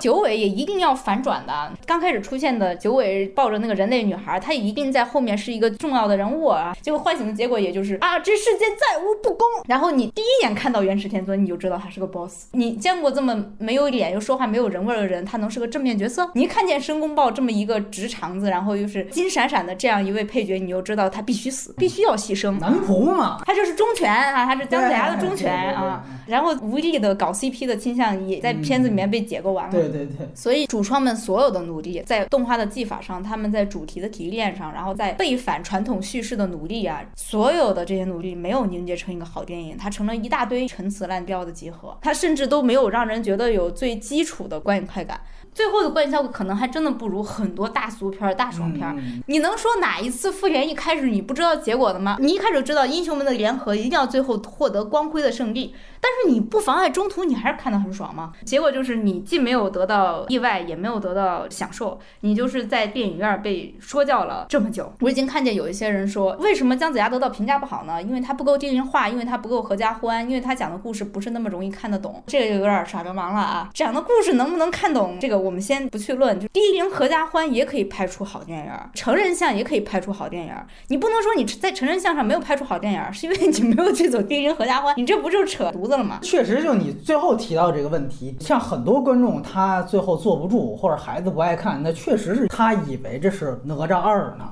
[0.01, 1.73] 九尾也一定要反转的。
[1.87, 6.77] 刚开始出现的九尾抱着那个人类女孩，她一定在后面是一个重要的人物啊。
[6.83, 9.47] 结果唤醒的结果也就是啊，这世间再无不公。
[9.69, 12.49] 然后你第一眼看到元始天尊，你就知道他是个 boss。
[12.51, 16.29] 你见过这么没有脸又说话没有人味儿的人，他能是个正面角色？
[16.35, 22.59] 你一看见申公豹这么一个直肠子，然后又是金闪闪的这样一位配角，你就知道他必须死，必须要牺牲。
[22.59, 26.05] 男仆嘛，他就是忠犬啊，他是姜子牙的忠犬对对对啊。
[26.27, 29.73] 然后无力的搞 CP 的倾向也在片子里面被解构完了。
[29.73, 45.21] 对对对，所以主创们所有的努力，在动画的技法上，他们在主题的提炼上，然后在背反传统叙事的努力啊，所有的这些努力没有凝结成一个好电影，它成了一大堆陈词滥调的集合，它甚至都没有让人觉得有最基础的观影快感。
[45.55, 52.17] 最后的观影效果可能还真的不如很多大俗片儿、大爽片你能说哪一次复联一开始你不知道结果的吗？
[52.21, 58.33] 你一开始就知道英雄们的联合一定要最后获得光辉的胜利，但是你不妨碍中途你还是看得很爽吗？
[58.45, 64.93] 结果就是你既没有得到意外，也没有得到享受，你就是在电影院被说教了这么久。
[65.01, 68.03] 我已经看见有一些人说，为什么姜子牙得到评价不好呢？
[68.03, 72.21] 因为他不够电影化，因为他不够合家欢，因为他讲的故事不是那么容易看得懂。
[72.27, 73.71] 这个就有点耍流氓了啊！
[73.73, 76.41] 讲的故事能不能看懂，这个我们先不去论。
[76.41, 80.67] 就低龄合家欢也可以拍出好电影儿，成人向也可以拍出好电影儿。
[80.89, 86.19] 你不能说你在成人向上没有拍出好电影儿，是因为你没有去走低龄合家欢，你这不就扯犊子了吗？
[86.23, 94.51] 确实，就你最后提到这个问题，像很多观众他最后坐不住，或者孩子不爱看，那确实是他以为这是哪吒二呢。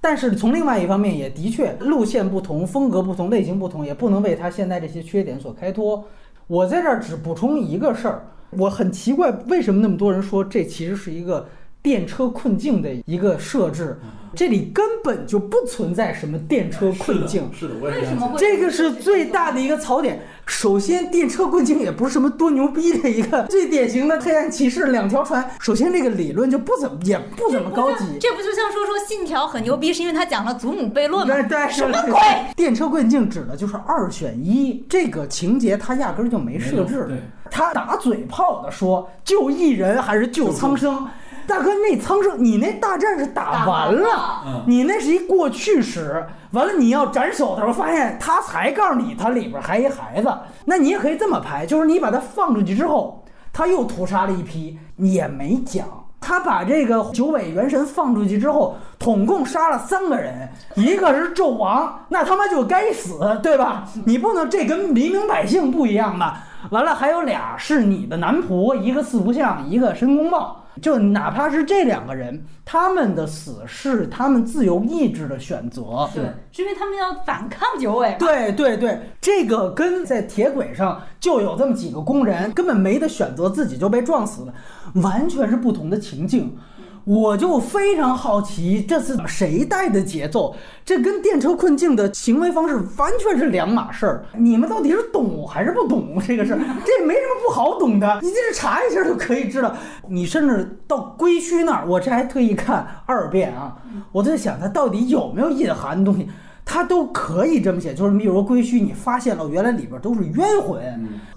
[0.00, 6.04] 但是从另外一方面，也的确路线不同、风格不同、类型不同，也不能为他现在这些缺点所开脱。
[6.46, 11.48] 我在这儿只补充一个事儿，我很奇怪，为什么那么多人说这其实是一个
[11.84, 14.00] 电车困境的一个设置，
[14.34, 17.50] 这里根本就不存在什么电车困境。
[17.52, 20.18] 是的，我也为什么会这个是最大的一个槽点。
[20.46, 25.46] 首先，电车困境也不是什么多牛逼的一个最典型的黑暗骑士两条船。
[25.60, 28.04] 首先，这个理论就不怎么也不怎么高级。
[28.18, 31.34] 这不就像说说信条很牛逼，是因为他讲了祖母悖论吗？
[31.34, 32.14] 对对，什么鬼？
[32.56, 37.04] 电车困境指的就是二选一，这个情节他压根儿就没设置。
[37.08, 37.18] 对，
[37.50, 41.06] 他打嘴炮的说救一人还是救苍生。
[41.46, 46.24] 大哥，那苍生，你那大战是打完了，嗯你那是一过去时。
[46.52, 50.32] 完了，你要斩首的时候，发现他才告诉你他里边还一孩子，
[50.64, 55.86] 那你也可以这么拍，就是你把他放出去之后，他又屠杀了一批，也没讲。
[56.20, 63.84] 他把这个九尾元神放出去之后，统共杀了三个人， 一个是纣王，那他妈就该死，对吧？
[64.06, 66.38] 你不能这跟黎民百姓不一样吧？
[66.70, 70.63] 完了，还有俩是你的男仆，一个四不像，一个申公豹。
[70.82, 76.08] 就哪怕是这两个人，他们的死是他们自由意志的选择。
[76.14, 78.16] 对，是因为他们要反抗九尾。
[78.18, 84.54] 对对对，这个跟在铁轨上就有这么几个工人，根本没得选择，自己就被撞死了，
[84.94, 86.56] 完全是不同的情境。
[87.04, 90.56] 我就非常好奇，这是谁带的节奏？
[90.84, 94.24] 这跟电车困境的行为方式完全是两码事儿。
[94.38, 96.58] 你们到底是懂还是不懂这个事儿？
[96.84, 99.74] 这也没什么不好懂的，你就是查一下就可以知道。
[100.08, 103.76] 你甚至到归墟那儿，我这还特意看二遍啊，
[104.10, 106.26] 我在想它到底有没有隐含的东西。
[106.64, 110.80] 它都可以这么写，就是你比如说归墟，你发现了原来里边都是冤魂，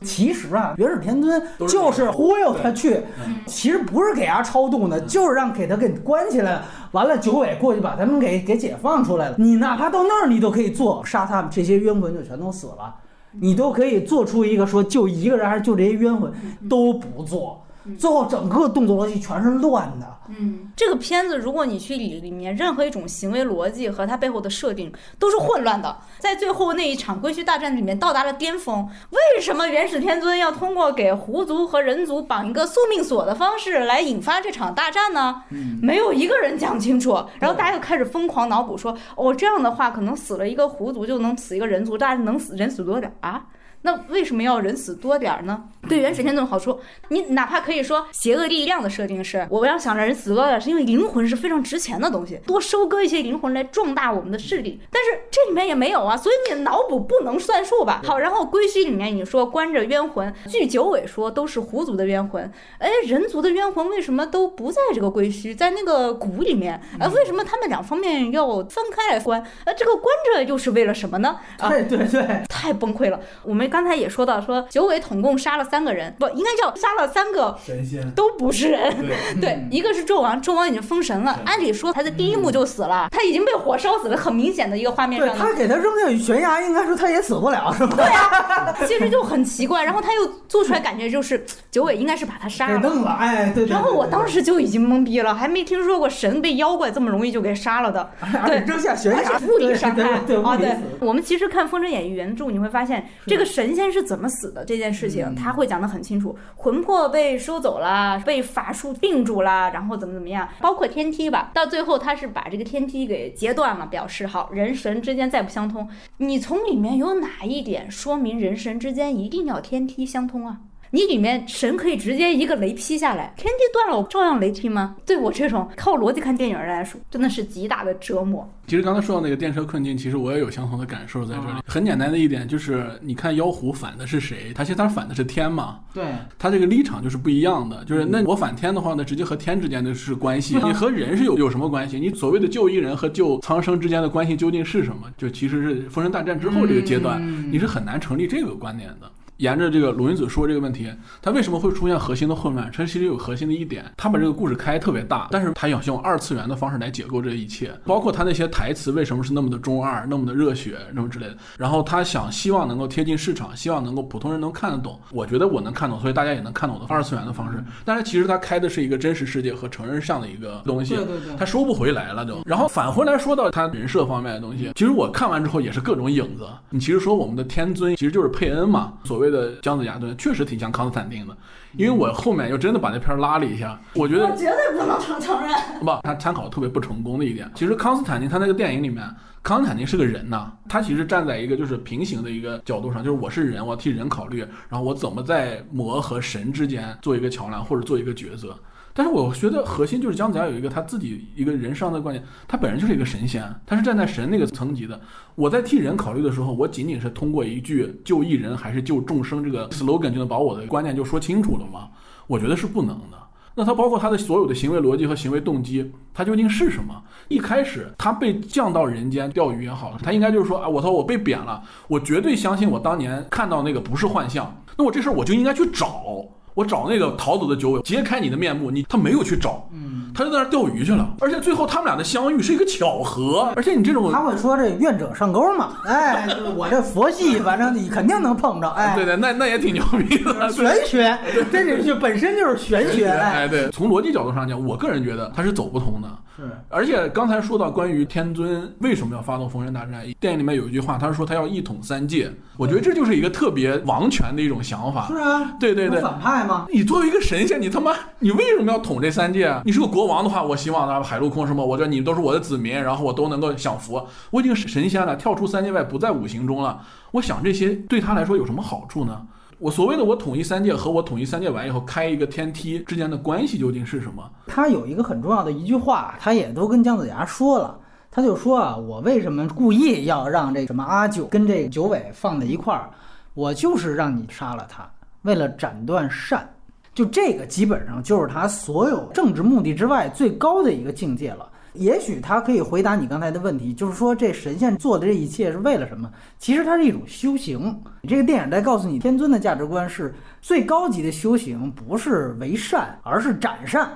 [0.02, 3.02] 其实啊，元始天尊就是忽悠他去，
[3.46, 6.66] 其实不是给他超度呢，就是让给他给关起来了。
[6.94, 9.36] 完了，九尾过去把他们给给解放出来了。
[9.38, 12.96] 你哪怕到那儿，你都可以做杀他们，这些冤魂就全都死了，
[13.34, 16.32] 你都可以做出一个说就一个人还是就这些冤魂，
[16.70, 17.64] 都不做，
[17.98, 20.18] 最后整个动作逻辑全是乱的。
[20.30, 28.86] 嗯，这个片子如果你去理里面任何一种行为逻辑和它背后的设定都是混乱的，在最后那一场归墟大战里面到达了巅峰。
[29.12, 35.44] 为什么元始天尊要通过给狐族和人族绑一个宿命锁的方式来引发这场大战呢？
[35.82, 43.46] 没有一个人讲清楚，然后大家就开始疯狂脑补说，哦，这样的话可能死了一个狐族就能死一个人族，大家能死人死多点啊？
[43.82, 45.64] 那为什么要人死多点儿呢？
[45.88, 54.82] 对原始天尊的好处，你哪怕可以说邪恶力量的设定是，我要想让人死多点儿，是因为灵魂是非常值钱的东西，多收割一些灵魂来壮大我们的势力。
[54.92, 58.02] 但是这里面也没有啊，所以你的脑补不能算数吧？
[58.04, 66.82] 好，然后归墟里面你说关着冤魂，据九尾说都是狐族的冤魂，哎，人族的冤魂为什么都不在这个归墟，在那个谷里面？
[67.00, 69.42] 啊，为什么他们两方面要分开来关？
[69.64, 71.40] 呃，这个关着又是为了什么呢？
[71.60, 73.18] 啊，对对对，太崩溃了。
[73.44, 78.96] 我们刚才也说到，说九尾统共杀了三个人，不应该叫杀了三个，神仙，都不是人。
[79.42, 85.44] 对，对，一个是纣王，纣王已经封神了，按理说他在第一幕就死了，他已经被火烧死了，很明显的一个画面对上的。
[85.44, 87.96] 他给他扔下悬崖，应该说他也死不了，是吧？
[87.98, 92.80] 对啊，其实就很奇怪，然后他又做出来感觉就是九尾应该是把他杀了。
[92.80, 93.70] 弄了，哎，对对对。
[93.72, 98.08] 然后我当时时就已经懵逼了，还没听说过神被妖怪这么容易就给杀了的。
[98.44, 100.78] 而且扔下悬崖，而且物理伤害对对。
[101.00, 106.38] 我们其实看《封神演义》原著，你会发现这个神仙是怎么死的这件事嗯情，他会讲得很清楚。
[106.58, 115.90] 魂魄被收走了，被法术定住了，然后怎么怎么样，包括天梯吧，到最后他是把这个天梯给截断了，表示好人神之间再不相通。
[116.18, 120.60] 你从里面有哪一点说明人神之间一定要天梯相通啊？
[120.98, 124.96] 你里面神可以直接一个雷劈下来，天地断了，我照样雷劈吗？
[125.06, 128.52] 对我这种靠逻辑看电影人来说，真的是极大的折磨。
[128.66, 131.62] 其实刚才说到那个电车困境，其实我也有相同的感受在这里。
[131.68, 134.52] 很简单的一点就是，你看妖狐反的是谁？
[134.56, 136.04] 他其实他反的是天嘛，对，
[136.40, 137.86] 他这个立场就是不一样的。
[137.86, 142.00] 就是那我反天的话呢，直接和天之间的是关系， 你和人是有有什么关系？
[142.00, 145.08] 你所谓的救一人和救苍生之间的关系究竟是什么？
[145.16, 149.12] 就其实是封神大战之后这个阶段，你是很难成立这个观点的。
[149.38, 152.72] 沿着这个鲁云子说这个问题，他为什么会出现核心的混乱？
[152.72, 161.38] 他其实有核心的一点，他把这个故事开特别大，但是他想用二次元的方式来解构这一切，包括他那些台词为什么是那么的中二，那么的热血，那么之类的。
[161.58, 165.00] 然后他想希望能够贴近市场，希望能够普通人能看得懂。
[165.12, 167.64] 我觉得我能看懂，所以大家也能看懂的二次元的方式。
[167.86, 172.42] 但是其实他开的是一个真实世界和成人向的一个东西，对对对他收不回来了就。
[172.46, 176.48] 然后返回来说到他人设方面的东西，其实我看完之后也是各种影子。
[176.70, 181.36] 你其实说我们的天尊其实就是佩恩嘛，所谓的姜子牙对，确实挺像康斯坦丁的。
[181.74, 185.52] 因为我后面又真的把那片儿拉了一下，我觉得绝对不能承承认。
[185.82, 189.08] 不，他参考特别不成功的一点，其实康斯坦丁他那个电影里面，
[189.44, 198.58] 康斯坦丁是个人呐，他其实站在一个就是平行的一个角度上，就是我是人，我要替人考虑，然后我怎么在魔和神之间做一个桥梁或者做一个抉择。
[198.98, 205.00] 但是我觉得核心就是姜子牙有一个他自己一个人生的观念，他本人就是一个神仙，他是站在神那个层级的。
[205.36, 211.90] 我在替人考虑的时候，我仅仅是通过一句救一人还是救众生这个 slogan 就能把我的观念就说清楚了吗？
[212.26, 213.18] 我觉得是不能的。
[213.54, 217.00] 那他包括他的所有的行为逻辑和行为动机，他究竟是什么？
[217.28, 226.26] 一开始他被降到人间钓鱼也好，他应该就是说啊，我操，我被贬了，我绝对相信我当年看到那个不是幻象，那我这事儿我就应该去找，
[226.58, 241.16] 我找那个逃走的九尾，揭开你的面目，你他没有去找，嗯，他就在那儿钓鱼去了，而且最后他们俩的相遇是一个巧合，而且你这种他会说这愿者上钩嘛，哎，我这佛系，反正你肯定能碰着，哎， 对对，那那也挺牛逼的，玄学，
[241.52, 246.10] 这这本身就是玄学，哎，对，从逻辑角度上讲，我个人觉得他是走不通的。
[246.38, 252.32] 是，而且刚才说到关于天尊为什么要发动封神大战，电影里面有一句话，他是说他要一统三界。
[252.58, 255.08] 我觉得这就是一个特别王权的一种想法。
[255.08, 256.68] 是啊，对对对，反派吗？
[256.72, 259.64] 你作为一个神仙，你他妈你为什么要统这三界啊？
[259.66, 264.00] 你是个国王的话，我希望呢海陆空什么，我觉得你都是我的子民，然后我都能够享福。
[264.30, 266.80] 我已经是神仙了，跳出三界外，不在五行中了。
[267.14, 269.26] 我想这些对他来说有什么好处呢？
[269.60, 274.24] 我所谓的我统一三界和我统一三界完以后开一个天梯之间的关系究竟是什么？
[274.46, 277.80] 他有一个很重要的一句话，他也都跟姜子牙说了，
[278.12, 282.92] 他就说啊，我为什么故意要让这什么阿九跟这九尾放在一块儿？
[283.34, 284.88] 我就是让你杀了他，
[285.24, 286.48] 为了斩断善。
[286.94, 291.48] 就这个基本上就是他所有政治目的之外最高的一个境界了。
[291.78, 296.10] 也许他可以回答你刚才的问题，就是说这神仙做的这一切是为了什么？
[296.38, 297.82] 其实它是一种修行。
[298.08, 303.90] 这个电影在告诉你，天尊的价值观是最高级的修行，不是为善，而是斩善。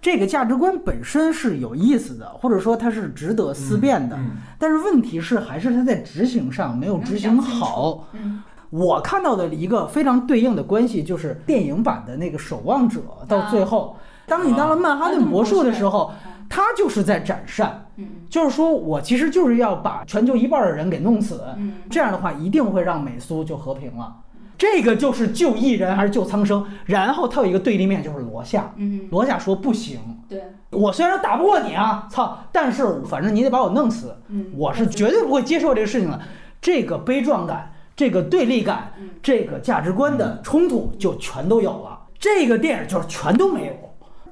[0.00, 4.18] 这个价值观本身是有意思的，或者说它是值得思辨的。
[4.58, 8.06] 但是问题是，还是他在执行上没有执行好。
[8.70, 16.12] 我看到的一个非常对应的关系，就是电影版的那个守望者，到最后，当你当了曼哈顿魔术的时候。
[16.54, 17.84] 他就是在斩善，
[18.30, 21.42] 就是说我其实就是要把全球一半的人给弄死，
[21.90, 24.18] 这样的话一定会让美苏就和平了。
[24.56, 26.64] 这个就是救一人还是救苍生？
[26.84, 28.72] 然后他有一个对立面就是罗夏，
[29.10, 29.98] 罗夏说不行，
[30.28, 34.14] 对我虽然打不过你啊，操，但是反正你得把我弄死，
[34.56, 36.20] 我是绝对不会接受这个事情的。
[36.62, 41.98] 这个悲壮感，这个对立感，这个价值观的冲突就全都有了。
[42.20, 43.72] 这个电影就是全都没有。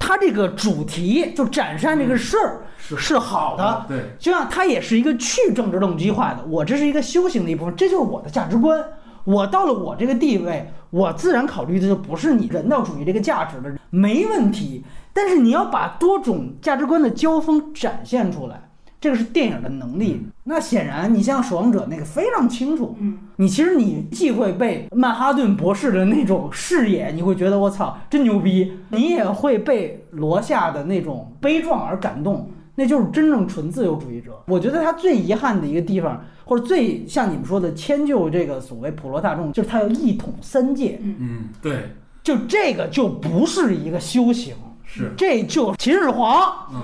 [0.05, 6.45] 它这个主题就展现这个事儿是是好的，对，就像他也是一个去政治动机化的。
[6.45, 8.85] 我这是一个修行的一部分，这就是我的价值观。
[9.23, 14.85] 我到了我这个地位，我自然考虑的就不是你人道主义这个价值的，没问题。
[15.13, 18.72] 但是你要把多种价值观的交锋展现出来。
[19.03, 20.25] 这个是电影的能力。
[20.45, 22.97] 那显然，你像《守望者》那个非常清楚。
[23.01, 32.49] 嗯，你其实你既会被曼哈顿博士的那种视野，你会觉得我操真牛逼；你也会被罗夏的那种悲壮而感动。
[32.77, 34.41] 那就是真正纯自由主义者。
[34.47, 41.01] 我觉得他最遗憾的一个地方，或者最像你们说的迁就这个所谓普罗大众，就是他要一统三界。
[41.03, 41.91] 嗯，对，
[42.23, 46.41] 就这个就不是一个修行，是这就秦始皇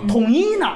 [0.09, 0.67] 统一呢。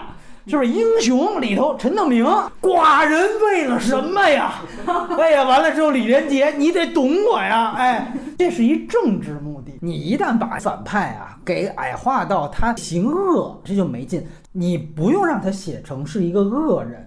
[0.46, 2.24] 就是英雄里头，陈道明，
[2.60, 4.54] 寡人为了什么呀？
[5.18, 7.74] 哎呀，完了之后，李连杰，你得懂我呀！
[7.76, 9.72] 哎，这是一政治目的。
[9.80, 14.26] 你一旦把反派啊给矮化到他行恶，这就没劲。
[14.50, 17.06] 你不用让他写成是一个恶人，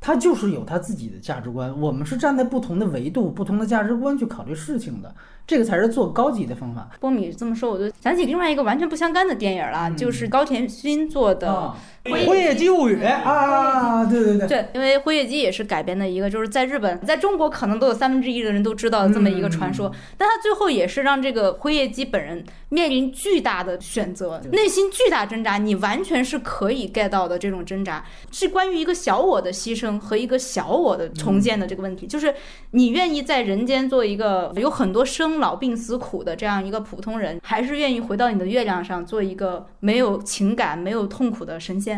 [0.00, 1.74] 他就是有他自己的价值观。
[1.80, 5.14] 我们是站在不同的维度、不同的价值观去考虑事情的。
[5.46, 6.90] 这个才是做高级的方法。
[7.00, 11.72] 波米这么说，我就想起另外一个完全不相干的电影了，就是高田勋做的
[12.10, 32.34] 《辉夜姬物语》啊，对对对，对，因为《辉夜姬》也是改编的一个，就是在日本，在中国可能都有三分之一的人都知道这么一个传说，但他最后也是让这个辉夜姬本人面临巨大的选择，内心巨大挣扎，你完全是可以 get 到的这种挣扎，是关于一个小我的牺牲和一个小我的重建的这个问题，就是
[32.72, 35.38] 你愿意在人间做一个有很多生。
[35.38, 41.97] 老病死苦的这样一个普通人，还是愿意回到你的月亮上做一个没有情感、没有痛苦的神仙。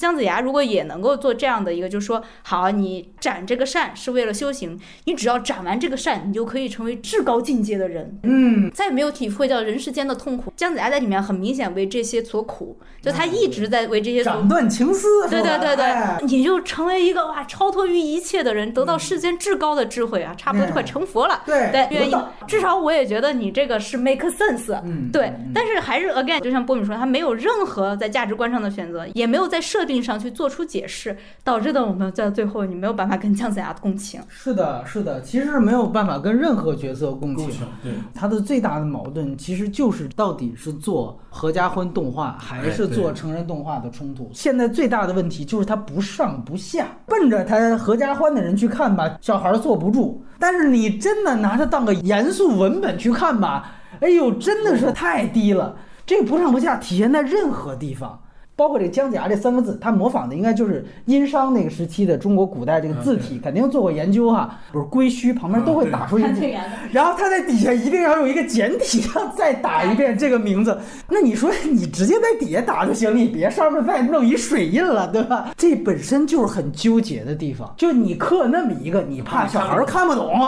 [0.00, 10.50] 姜子牙如果也能够做这样的一个，就是说，好，你斩这个善是为了修行，你只要斩完这个善，你就可以成为至高境界的人，嗯，再也没有体会到人世间的痛苦。
[10.56, 22.14] 姜子牙在里面很明显为这些所苦，就他一直在为这些斩断情丝，对对对对，你就成为一个哇超脱于一切的人，得到世间至高的智慧啊，差不多就快成佛了，对对，愿意，
[22.48, 29.89] 至少我也觉得你这个是 make sense，嗯，对，但是还是 again，就像波米说，他没有任何在价值观上的选择，也没有在设。
[29.90, 34.20] 定上去做出解释，导致的我们在最后你没有办法跟姜子牙共情。
[34.28, 37.50] 是的，是的，其实是没有办法跟任何角色共情。
[37.82, 44.30] 对，他的最大的矛盾其实就是到底是做合家欢动画还是做成人动画的冲突。
[44.32, 55.76] 现在最大的问题就是他不上不下，奔着他合家欢的人去看吧，小孩坐不住；但是你真的拿它当个严肃文本去看吧，哎呦，真的是太低了。
[56.06, 58.20] 这不上不下体现在任何地方。
[58.60, 64.58] 包括这“姜子牙”这三个字，他模仿的应该就是殷商那个时期的中国古代这个字体，肯定做过研究哈。
[64.70, 66.54] 不是龟墟旁边都会打出一 句，
[66.92, 70.78] 然后他在底下一定要用一个简体上再打一遍这个名字。
[71.08, 75.48] 那你说你直接在底下打就行，你别上面再弄一水印了，对吧？
[75.56, 77.72] 这本身就是很纠结的地方。
[77.78, 80.38] 就你刻那么一个，你怕小孩看不懂，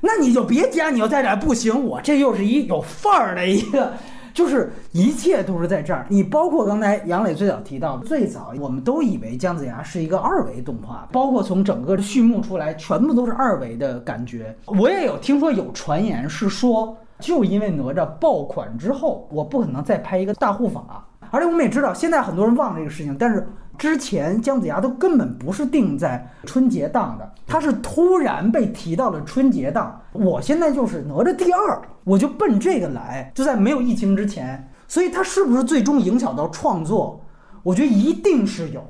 [0.00, 1.84] 那你就别加，你要在这不行。
[1.84, 3.94] 我这又是一有范儿的一个。
[4.34, 14.56] 就是一切都是在这儿，你包括刚才杨磊最早提到，最早我们都以为姜子牙是一个二维动画，包括从整个的序幕出来，全部都是二维的感觉。
[14.66, 23.46] 我也有听说有传言是说，就因为哪吒爆款之后，我不可能再拍一个大护法，而且我们也知道，现在很多人忘了这个事情，但是。
[23.78, 30.02] 之前姜子牙都根本不是定在春节档的，他是突然被提到了春节档。
[30.12, 34.68] 我现在就是哪吒第二，我就奔这个来，就在没有疫情之前。
[34.88, 37.24] 所以他是不是最终影响到创作？
[37.62, 38.82] 我觉得一定是有。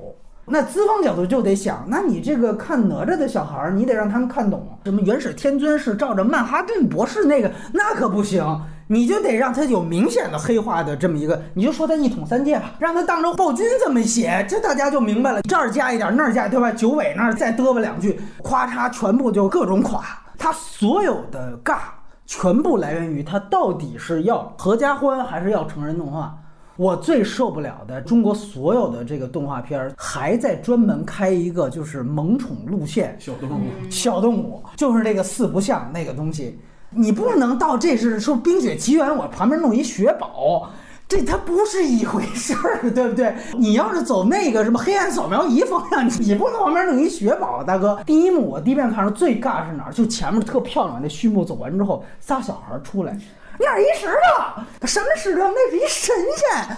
[0.49, 8.43] 那资方角度就得想，那你这个看哪吒的小孩儿，你得让他们看懂什么元始天尊是照着曼哈顿博士那个，那可不行。
[8.91, 15.43] 你就得让他有明显的黑化的这么一个，你就说他一统三界吧，让他当着暴君这么写，这大家就明白了。
[15.43, 16.71] 这儿加一点，那儿加，对吧？
[16.71, 20.03] 九尾那儿再嘚吧两句，咵嚓，全部就各种垮。
[20.39, 21.77] 他所有的尬，
[22.25, 26.35] 全部来源于他到底是要合家欢还是要成人动画。
[26.79, 36.57] 我最受不了的，中国所有的这个动画片还在专门开一个就是萌宠路线，小动物，小动物，就是那个四不像那个东西。
[36.91, 40.71] 你不能到这是说《冰雪奇缘》，我旁边弄一雪宝，
[41.05, 43.35] 这它不是一回事儿，对不对？
[43.57, 48.01] 你要是走那个什么黑暗扫描仪方向，你不能旁边弄一雪宝，大哥。
[48.05, 49.91] 第一幕我第一遍看着最尬是哪儿？
[49.91, 53.17] 就前面特漂亮那序幕走完之后，仨小孩出来，
[53.59, 55.43] 那是一石头，什么石头？
[55.49, 56.77] 那是一神仙。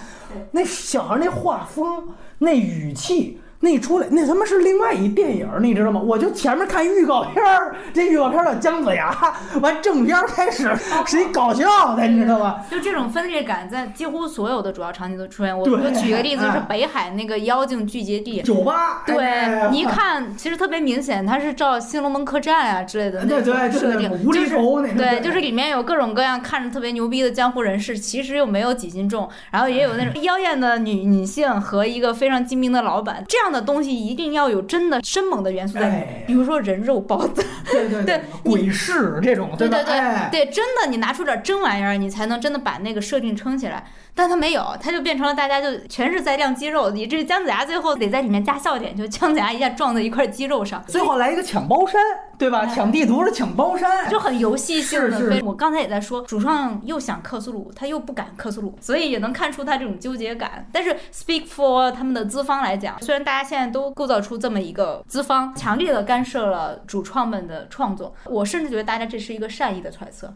[0.50, 3.40] 那小孩那画风，那语气。
[3.64, 6.00] 那一出来，那他妈是另外一电影，你知道吗？
[6.00, 9.16] 我就前面看预告片儿，这预告片叫姜子牙，
[9.62, 10.68] 完正片开始
[11.06, 12.56] 是一搞笑的，你知道吗？
[12.68, 15.56] 就这种分裂感在几乎所有的主要场景都出现。
[15.56, 19.04] 我我举个例子，是北海那个妖精聚集地，酒吧。
[19.06, 24.56] 对，你一看其实特别明显，它是照《新龙门客栈》啊之类的那种设定，就是
[24.96, 33.51] 对，就是里面有各种各样看着特别牛逼的江湖人士，其实又没有几斤重，然后也有那种妖艳的女女性和一个非常精明的老板这样。
[33.52, 39.94] 的东西一定要有真的生猛的元素在里面，比如说人肉包子，对对对，鬼市这种，对对对
[40.30, 43.86] 对，真的你拿出点真玩意儿，你才能真的把那个设定撑起来。
[44.14, 52.00] 但他没有，他就变成了大家就全是在亮肌肉，以至于姜子牙最后得在里面加笑点，就姜子牙一下撞在一块肌肉上，最后来一个抢包山，
[52.38, 52.66] 对吧？
[52.66, 55.18] 抢地图是抢包山，就很游戏性的。
[55.18, 55.44] 是是。
[55.44, 60.68] 我刚才也在说，主创又想克苏鲁，他又不敢克苏鲁，所以也能看出他这种纠结感。
[60.70, 70.34] 但是 speak for 他们的资方来讲，虽然大家现在都构造出这么一个资方，强烈的干涉了主创们的创作，我甚至觉得大家这是一个善意的揣测。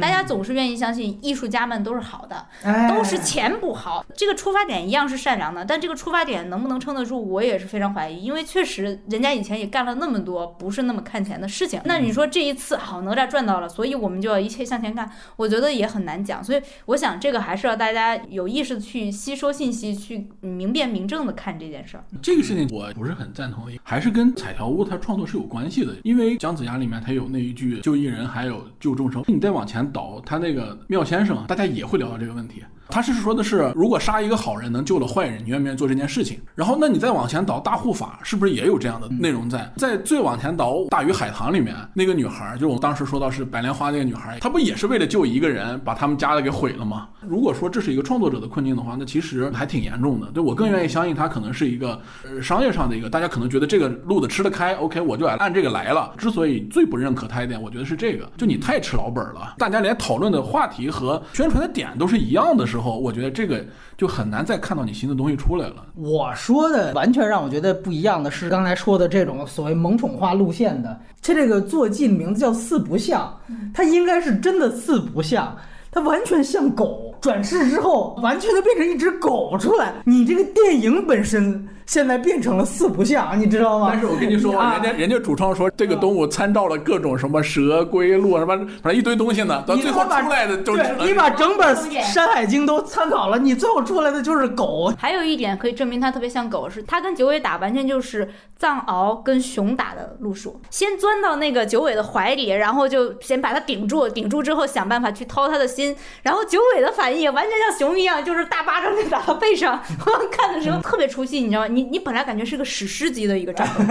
[0.00, 2.46] 大家总是愿意相信艺术家们都是好的，
[2.88, 4.04] 都是钱不好。
[4.14, 8.22] 这个出发点一样是善良的，但这个出发点能不能撑得住，我也是非常怀疑。
[8.22, 11.80] 因为确实人家以前也干了那么多不是那么看钱的事情。
[11.84, 16.42] 那你说这一次好哪吒赚到了，所以我们就要一切向前看，我觉得也很难讲。
[16.42, 22.04] 所以我想这个还是要大家有意识的去吸收信息，去明辨明正的看这件事儿。
[22.20, 25.94] 这个事情我不是很赞同，还是跟彩条屋它创作是有关系的。
[26.02, 32.64] 因为姜子牙里面他有那一句救一人还有救众生，你再往前导，他那个妙先生，大家也会聊到这个问题。
[32.90, 36.40] 他是说的是，如果杀一个好人能救了坏人，你愿不愿意做这件事情？
[36.54, 39.70] 然后，那你再往前倒，大护法是不是也有这样的内容在？
[39.76, 47.08] 在最往前倒，大鱼海棠里面那个女孩，就我当时说到是白莲花那个女孩，她不也是为了救一个人，把他们家的给毁了吗？
[47.20, 50.28] 如果说这是一个创作者的困境的话，那其实还挺严重的。
[50.28, 56.12] 对我更愿意相信他可能是一个呃商业上的一个，大家可能觉得这个路子吃得开，OK，我就按这个来了。
[56.16, 59.54] 之所以最不认可他一点，我觉得是这个，就你太吃老本了。
[59.58, 63.64] 大家连讨论的话题和宣传的点都是一样的时候，我觉得这个。
[63.96, 65.84] 就很难再看到你新的东西出来了。
[65.96, 73.36] 我说的完全让我觉得不一样的是，刚才说的这种所谓萌宠化路线的，它这个坐骑名字叫四不像，
[73.74, 75.56] 它应该是真的四不像。
[75.98, 79.92] 它完全像狗，转世之后完全的变成一只狗出来。
[80.04, 83.88] 你这个电影本身现在变成了四不像，你知道吗？
[83.90, 94.92] 但是我跟你说，啊人家人家主创说这个动物参照了各种什么蛇、龟、鹿什么，反正一堆东西呢，到最后出来的就是，你把整本《山海经》都参考了，你最后出来的就是狗。
[94.96, 105.87] 还有一点可以证明它特别像狗，是它跟九尾打完全就是藏獒跟熊打的路数，先钻到那个九尾的怀里，然后就先把它顶住，顶住之后想办法去掏它的心，
[106.22, 109.80] 然后九尾的反应也完全像熊一样，就是大巴掌就打到背上。
[110.06, 111.66] 我 看的时候特别出戏，你知道吗？
[111.68, 113.84] 你你本来感觉是个史诗级的一个战斗，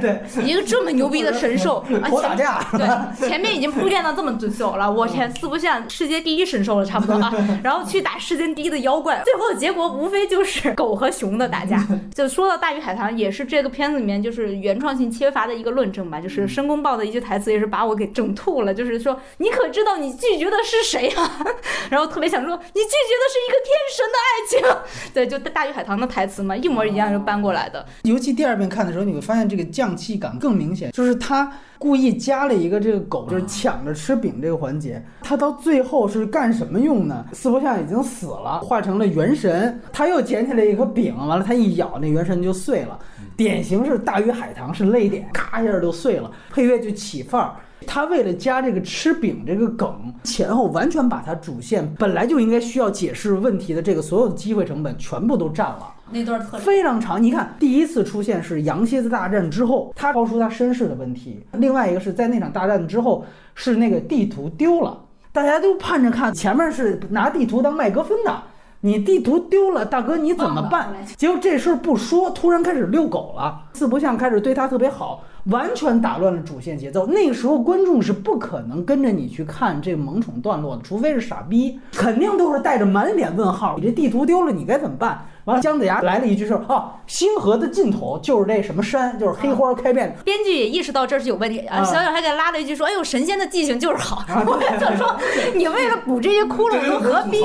[0.00, 1.84] 对，一个这么牛逼的神兽，
[2.22, 2.64] 打架。
[2.72, 7.32] 对，前面已经铺垫到这么久了，我天，四不像世界第一神兽了，差不多啊。
[7.62, 11.86] 然后去打世界第一的妖怪，最后的结果无非就是狗和熊的打架。
[12.14, 16.20] 就说到《大鱼海棠》，也是这个片子里面就是原创性缺乏的一个论证吧。
[16.20, 18.72] 就是申公豹的一句台词，也是把我给整吐了。
[18.72, 21.27] 就是说，你可知道你拒绝的是谁啊？
[21.90, 25.12] 然后特别想说，你拒绝的是一个天神的爱情。
[25.14, 27.84] 对，就《大鱼海棠》的台词嘛，一模一样就搬过来的。
[28.02, 37.24] 尤其第二遍看的时候，你会发现这个匠气感更明显，就是他故意加了一个这个狗就是抢着吃饼这个环节，他到最后是干什么用呢？
[37.32, 42.98] 四不像已经死了，化成了元神，他又捡起来一颗饼，完了他一咬，那元神就碎了，
[43.36, 47.54] 典型是大鱼海棠是泪点，咔一下就碎了，配乐就起范儿。
[47.86, 55.94] 他为了加这个吃饼这个梗，前后完全把他主线本来就应该需要解释问题的这个所有的机会成本全部都占了。
[56.10, 57.22] 那段特非常长。
[57.22, 63.24] 你看，第一次出现是羊蝎子大战之后，他抛出他身世的问题；另外一个是在那场大战之后，
[63.54, 64.98] 是那个地图丢了，
[65.32, 68.42] 大家都盼着看，前面是拿地图当麦克风的。
[68.80, 70.94] 你地图丢了，大哥你怎么办？
[71.16, 77.06] 结果这事儿不说，突然开始遛狗了，四不像开始对他特别好，完全打乱了主线节奏。
[77.06, 83.76] 那个时候观众是不可能跟着你去看这个萌宠段落的，除非是傻逼，肯定都是带着满脸问号。
[83.78, 85.26] 你这地图丢了，你该怎么办？
[85.44, 90.14] 完了，姜子牙来了一句说：“哦，星河的尽头就是这什么山，就是黑花开遍。
[90.22, 94.16] 编剧也意识到这是有问题啊，啊小小还给拉了一句说：“哎呦，神仙的记性就是好。
[94.28, 95.16] 啊 我也想说，
[95.56, 97.40] 你为了补这些窟窿， 都何必？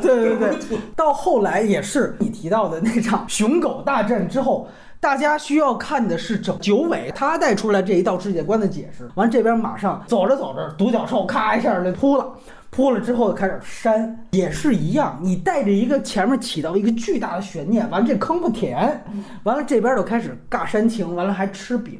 [0.00, 0.78] 对 对。
[0.96, 4.66] 到后来也是你提到的那场熊狗大战之后，
[5.00, 9.08] 大家需要看的是整九尾他带出来这一道世界观的解释。
[9.14, 12.26] 完这边马上走着走着，独角兽咔一下就扑了。
[12.70, 19.02] 扑了之后开始删，也是一样，你带着一个前面起到一个巨大的悬念，完这坑不填，
[19.44, 21.98] 完了这边就开始尬煽情，完了还吃饼，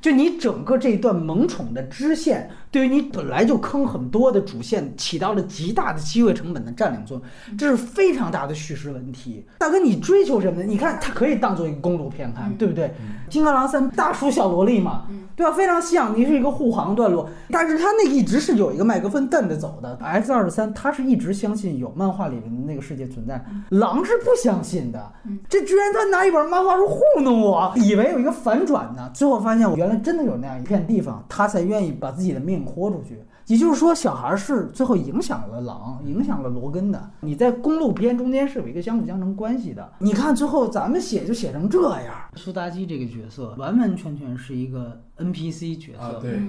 [0.00, 9.46] 就你整个这段萌宠的支线，对于你本来就坑很多的主线，起到了极大的机会成本的占领作用，这是非常大的叙事问题。
[9.56, 10.66] 大哥，你追求什么呢？
[10.66, 12.94] 你看它可以当做一个公路片看，对不对？
[13.30, 15.52] 金刚狼三大叔小萝莉嘛，对吧？
[15.52, 19.98] 非常像，你是一个护航段落，但是他那一直是有一个麦克风瞪着走的。
[20.02, 25.12] S 二十三他是一直相信有漫画里面的那个世界存在，狼是不相信的。
[25.48, 33.22] 这居然他拿一本漫画书糊弄我，以为有一个反转呢，最后发现我原来真的有那样一片地方，他才愿意把自己的命豁出去。
[33.46, 37.10] 也就是说，小孩是最后影响了狼，影响了罗根的。
[37.20, 39.92] 你在公路片中间是有一个相辅相成关系的。
[40.00, 46.02] 你看最后咱们写就写成这样，苏妲己这个角色完完全全是一个 NPC 角色。
[46.02, 46.40] 啊，对，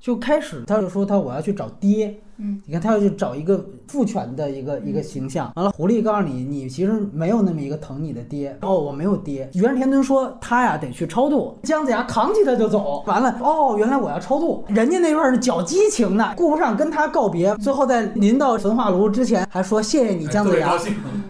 [0.00, 5.52] 就开始他就说他我要去找爹，嗯，你看他要去找一个父权的一个一个形象。
[5.56, 8.56] 完了，狐狸告诉你，你其实没有那么一个疼你的爹。
[8.62, 9.48] 哦，我没有爹。
[9.54, 13.02] 元始天尊说他呀得去超度，姜子牙扛起他就走。
[13.06, 17.54] 完了，哦，原来我要超度，人家那段是较激情的，顾不上跟他告别。
[17.56, 20.76] 最后在临到焚化炉之前还说谢谢你姜子牙。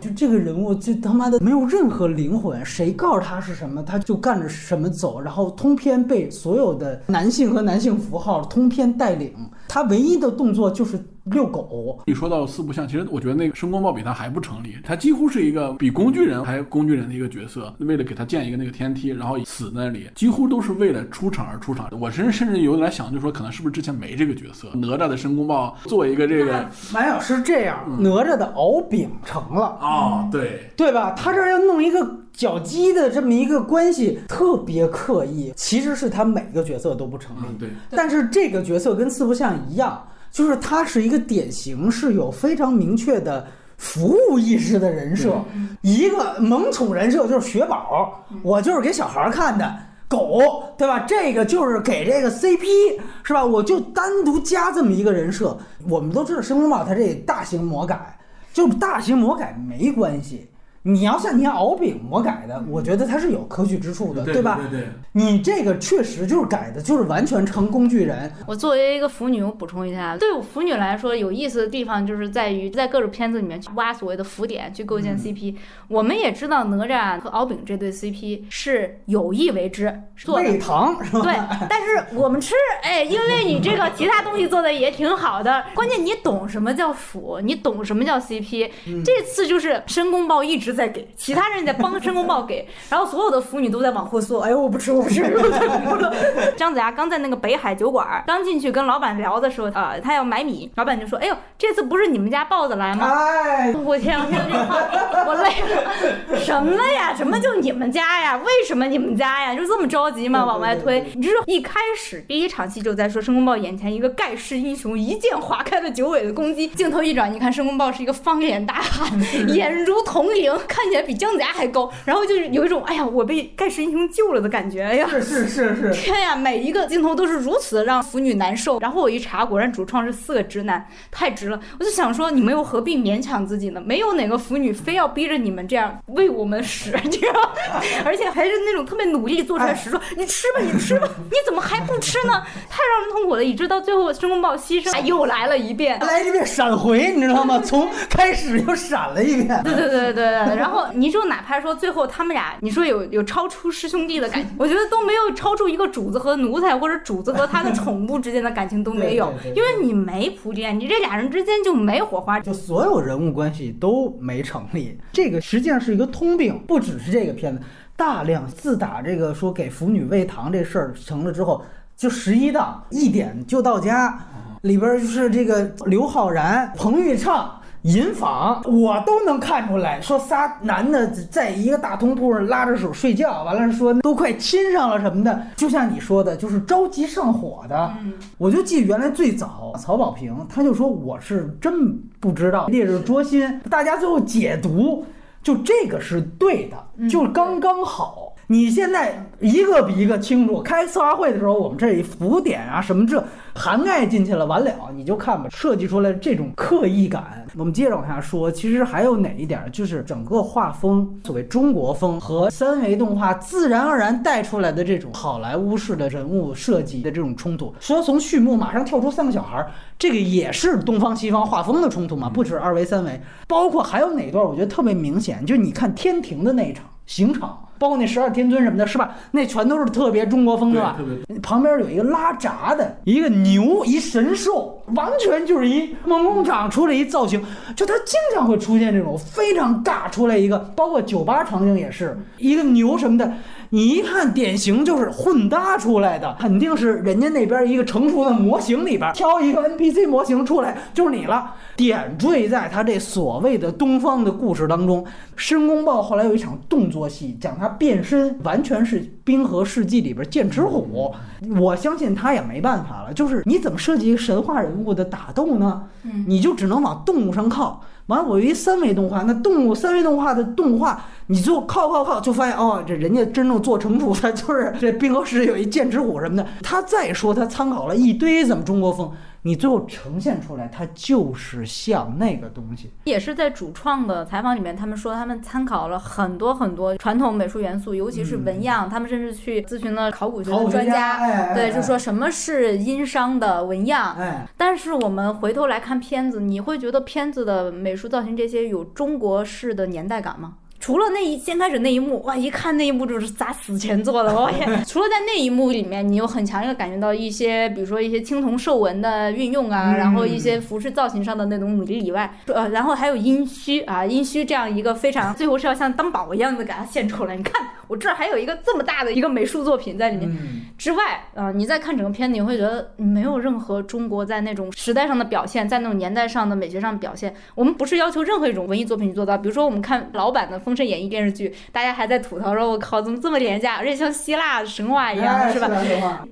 [0.01, 9.35] 就这个人物，就他妈的没有任何灵魂，谁告诉他是什么，他就干着什么走，然后通篇被所有的男性和男性符号通篇带领，
[9.71, 10.99] 他唯一的动作就是
[11.31, 11.99] 遛狗。
[12.07, 17.73] 你说到四不像，其实我觉得那个申公豹比他还不成立，他几乎是一个比工具人还工具人的一个角色。
[17.79, 21.89] 为了给他建一个那个天梯，然后死那里，几乎都是为了出场而出场。
[22.01, 24.69] 我甚至甚至有点想，就说可能是不是之前没这个角色？
[24.75, 31.13] 哪吒的申公豹做一个这个马老师这样，哪吒的敖丙成了，啊、对，对吧？
[31.13, 35.53] 他这儿要弄一个脚鸡的这么一个关系，特别刻意。
[35.57, 45.43] 其实是他每个角色都不成立，嗯对，但是这个角色跟四不像一样，就是他是一个典型是有非常明确的服务意识的人设，
[45.83, 49.79] 一个萌宠人设就是雪宝，我就是给小孩儿看的。
[50.09, 50.41] 狗，
[50.77, 50.99] 对吧？
[51.07, 53.45] 这个就是给这个 CP，是吧？
[53.45, 55.57] 我就单独加这么一个人设。
[55.89, 58.19] 我们都知道申公豹他这大型魔改，
[58.53, 60.50] 就大型魔改没关系，
[60.83, 64.59] 你要像你敖丙我改的，我觉得它是有可取之处的，对吧？
[64.71, 64.89] 对对。
[65.13, 68.33] 你这个确实就是改的，就是完全成工具人。
[68.47, 75.57] 我作为一个腐女，我补充一下，对我腐女来说，有意思的地方就是在于在各种片子里面去挖所谓的腐点，去构建 CP。
[75.89, 81.21] 我们也知道哪吒和敖丙这对 CP 是有意为之做的，喂糖是吧？
[81.23, 81.35] 对，
[81.69, 88.71] 但是我们吃，哎，因为你这个其他东西做的也挺好的，关键你懂什么叫腐，你懂什么叫 CP。
[89.05, 96.15] 这次就是申公豹一直在给，其他人在帮申公豹给， 然后所有的腐女都在往后缩，哎呦，我不吃，我不吃，太了。
[96.57, 103.07] 姜子牙刚在那个北海酒馆 刚进去跟老板聊的时候，啊，他要买米，老板就说，哎呦，这次不是你们家豹子来吗？
[103.11, 107.15] 哎，我天，我这话我累了，什么呀？
[107.15, 108.37] 什么就你们家呀？
[108.39, 109.55] 为什么你们家呀？
[109.55, 110.45] 就这么着急吗？
[110.45, 111.05] 往外推？
[111.15, 119.11] 你知道一开始第一场戏就在说申公豹眼前一个盖世英雄一剑划开了九尾的攻击，镜头一转，你看申公豹是一个方脸大汉，
[119.55, 128.79] 眼如铜铃，看起来比姜子牙还高， 然后就是有一种哎呀我被盖世英雄救了的感觉，哎呀，是是是是，天呀，每一个镜头都是如此的让腐女难受。
[128.81, 131.61] 然后我一查，果然主创是四个直男，太直了。
[131.79, 133.81] 我就想说，你们又何必勉强自己呢？
[133.85, 137.53] 没有哪个腐女非要逼着你们这样为我们使，你知道？
[138.05, 142.33] 而且还是那种特别努力做出来屎说，你吃吧，你吃吧， 你怎么还不吃呢？
[142.69, 147.61] 太让人痛苦了，以致到最后申公豹牺牲，又来了一遍，来一遍闪回，你知道吗？
[147.65, 149.63] 从开始又闪了一遍。
[149.65, 150.50] 对对对对对。
[150.57, 164.99] 然后你就哪怕说最后他们俩，你说有有超出师兄弟的感情，我觉得都没有超出一个主子和奴才或者主子和他的宠物之间的感情都没有， 因为你没铺垫，你这俩人之间就没火花，就所有人物关系都没成立。
[165.13, 167.63] 这个实际上是一个通病，不只是这个片子，
[167.97, 171.65] 大量自打这个说给腐女喂糖这事儿成了之后，
[171.97, 174.19] 就十一档一点就到家，
[174.63, 177.60] 里边就是这个刘昊然、彭昱畅。
[177.83, 187.95] 银坊，我都能看出来，说仨男的在一个大通铺上拉着手睡觉，完了说都快亲上了什么的，就像你说的，就是着急上火的。
[188.37, 195.05] 我就记原来最早曹保平他就说我是真不知道烈日灼心，大家最后解读
[195.43, 198.27] 就这个是对的，就刚刚好。
[198.47, 200.61] 你现在一个比一个清楚。
[200.61, 203.25] 开策划会的时候，我们这浮点啊什么这
[203.55, 207.47] 涵盖进去了，完了你就看吧，设计出来这种刻意感。
[207.57, 217.75] 我们接着往下说，其实还有哪一点，就是整个画风，所谓中国风和三维动画自然而然带出来的这种好莱坞式的人物设计的这种冲突。
[217.81, 219.67] 说从序幕马上跳出三个小孩，
[219.99, 222.29] 这个也是东方西方画风的冲突嘛？
[222.29, 227.59] 不止二维三维，包括还有哪段，我觉得特别明显，就是你看天庭的那一场刑场。
[227.81, 229.17] 包括那十二天尊什么的，是吧？
[229.31, 230.99] 那全都是特别中国风的吧？
[231.43, 237.43] 旁边有一个拉闸的一个牛，一神兽，完全就是一梦工厂出来一造型。
[237.75, 243.33] 就他经常会出现这种非常尬出来一个，包括酒吧场景也是一个牛什么的。
[243.73, 251.55] 你一看，典型就是混搭出来的，肯定是人家那边一个成熟的模型里边挑一个 NPC 模型出来，就是你了。
[251.77, 255.07] 点缀在他这所谓的东方的故事当中，
[255.37, 261.15] 申公豹后来有一场动作戏，讲他变身，完全是《冰河世纪》里边剑齿虎。
[261.61, 265.85] 我相信他也没办法了，就是你怎么设计一个神话人物的打斗呢？
[266.27, 267.81] 你就只能往动物上靠。
[268.11, 276.45] 完了，我一三维动画，那动物三维动画的动画，你就靠靠靠，就发现哦，这人家真正做成熟的就是这冰河世有一剑齿虎什么的。
[276.61, 279.11] 他再说他参考了一堆怎么中国风。
[279.43, 282.91] 你最后呈现出来，它就是像那个东西。
[283.05, 288.89] 也是在主创的采访里面，他们说他们参考了很多很多传统美术元素，尤其是纹样。
[288.89, 294.17] 他们甚至去咨询了考古学的专家，对，就说什么是殷商的纹样。
[294.57, 300.57] 但是我们回头来看片子，你会觉得片子的美术造型这些有中国式的年代感吗？
[300.81, 304.83] 除了那一先开始那一幕，哇，一看那一幕就是砸死前做的， 我天！
[304.87, 317.37] 除了在那一幕里面，你有很强烈的感觉到一些，比如说一些青铜兽纹的运用啊，然后一些服饰造型上的那种努力以外，呃，然后还有殷墟啊，殷墟这样一个非常最后是要像当宝一样的给它献出来。
[317.37, 320.35] 你看，我这儿还有一个这么大的一个美术作品在里面。
[320.79, 327.35] 之外，啊，你再看整个片子，你会觉得没有任何中国在那种时代上的表现，在那种年代上的美学上表现。
[327.55, 330.59] 我们不是要求任何一种文艺作品去做到，比如说我们看老版的。
[330.71, 335.69] 封神演义电视剧，大家还在吐槽说：“我靠，怎么这么廉价，而且像希腊神话一样，是吧？”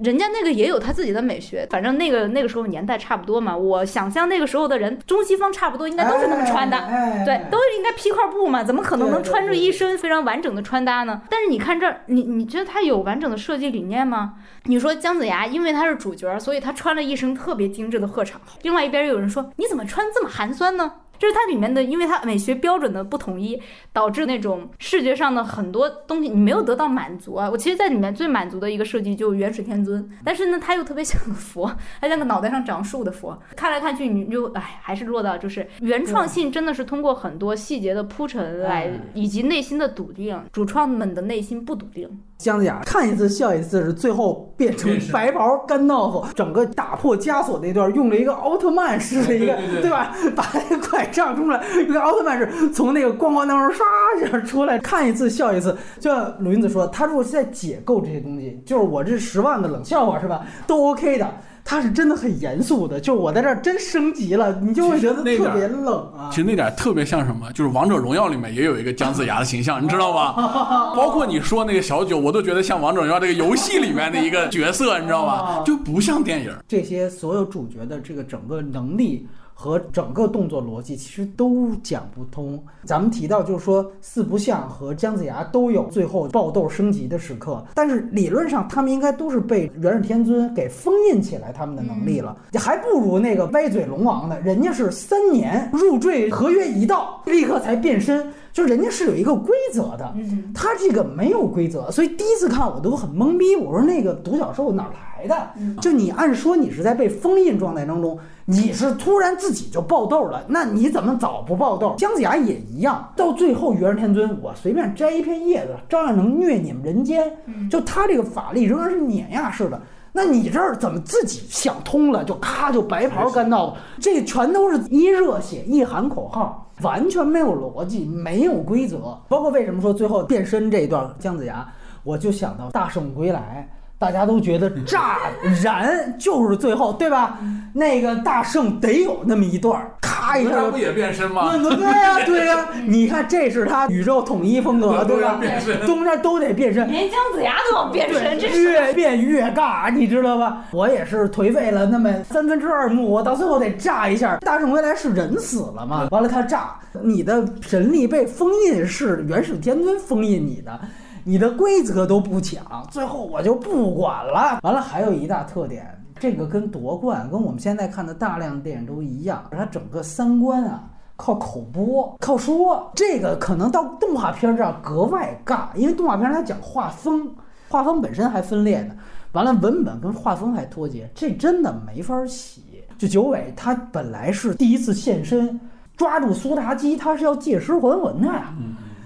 [0.01, 3.57] 人家那个也有他自己的美学，反正那个那个时候年代差不多嘛。
[3.57, 6.78] 我想象那个时候的人，中西方差不多，应该都是那么穿的，
[7.24, 11.20] 对，都应该披块布嘛，怎么可能能穿着一身非常完整的穿搭呢？
[11.28, 14.34] 但是你看这儿，你你觉得他有完整的设计理念吗？
[14.66, 18.34] 你说姜子牙，因为他是主角，所以他穿了一身特别精致的鹤氅。
[18.62, 23.61] 另外一边有人说：“你怎么穿这么寒酸呢？”就是它里面的，因为它美学标准的不统一，
[23.93, 27.51] 导致那种视觉上的很多东西你没有得到满足啊。
[27.51, 42.09] 我其实在里面最满足的一个设计就是元始天尊，但是呢，他又特别 像个佛，他像个脑袋上长树的佛，看来看去你就哎，还是落到就是原创性真的是通过很多细节的铺陈来，以及内心的笃定，主创们的内心不笃定。
[42.39, 50.14] 姜子牙看一次笑一次，是最后变成白袍干道夫，整个打破枷锁那段用了一个奥特曼式的一个，对吧？
[50.36, 53.82] 把那个拐杖出来，一个奥特曼是从那个光环当中唰
[54.16, 55.76] 一下出来，看一次笑一次。
[55.99, 61.28] 就像鲁云子说，他如果是在解构这些东西，就是我这十万个冷笑话是吧，都 OK 的。
[61.71, 66.31] 他是真的很严肃的，就是我在这儿真升级了，你就会觉得特别冷啊。
[66.31, 70.33] 其实那点特别像什么，就是王者荣耀里面也有一个姜子牙的形象，你知道吗？
[70.97, 75.62] 包括你说那个小九，我都觉得像王者荣耀这个游戏里面的一个角色，你知道吗？
[75.62, 76.51] 就不像电影。
[76.66, 79.29] 这些所有主角的这个整个能力。
[79.61, 82.62] 和整个动作逻辑其实都讲不通。
[82.84, 94.38] 咱们提到就是说，四不像和姜子牙都有最后爆豆升级的时刻，但是理论上他们应该都是被元始天尊给封印起来他们的能力了，还不如那个歪嘴龙王呢。
[94.44, 100.14] 人家是三年入赘合约一到，立刻才变身，就人家是有一个规则的，
[100.54, 103.56] 他这个没有规则，所以第一次看我都很懵逼。
[103.56, 104.92] 我说那个独角兽哪来
[105.27, 105.51] 的？
[105.81, 108.19] 就你按说你是在被封印状态当中。
[108.51, 111.95] 你是突然自己就爆痘了，那你怎么早不爆痘？
[111.99, 117.31] 姜子牙也一样，到最后元始天尊，我随便摘一片叶子，照样能虐你们人间。
[117.71, 119.79] 就他这个法力仍然是碾压式的，
[120.12, 123.77] 那你这儿怎么自己想通了，就咔就白袍干到了？
[124.01, 129.14] 这全都是一热血一喊口号，完全没有逻辑，没有规则。
[129.29, 131.71] 包括为什么说最后变身这一段姜子牙，
[132.03, 133.69] 我就想到大圣归来。
[133.99, 135.18] 大家都觉得炸
[135.62, 137.38] 燃就是最后，对吧？
[137.72, 141.51] 那个大圣得有那么一段，咔一下不也变身吗？
[141.53, 142.68] 对呀，对呀。
[142.86, 145.40] 你看，这是他宇宙统一风格，对吧？
[145.84, 150.64] 东边都得变身，连姜子牙都要变身，这越变越尬，你知道吧？
[150.70, 154.36] 我也是颓废了那么三分之二幕，我到最后得炸一下。
[154.36, 156.07] 大圣归来是人死了嘛？
[156.12, 160.80] 完了他炸，你的神力被封印，是元始天尊封印你的。
[161.29, 164.61] 你的规则都不讲，最后我就不管了。
[164.62, 165.87] 完了，还有一大特点，
[166.18, 170.85] 这个跟夺冠跟我们现在看的大量电影都一样，它整个三观啊
[171.16, 172.91] 靠口播，靠说。
[172.95, 177.31] 这个可能到动画片这儿格外尬，因为动画片它讲画风，
[177.68, 178.95] 画风本身还分裂呢。
[179.33, 182.62] 完了，文本跟画风还脱节，这真的没法儿写。
[182.97, 185.61] 就九尾他本来是第一次现身，
[185.95, 188.55] 抓住苏妲己，他是要借尸还魂的呀。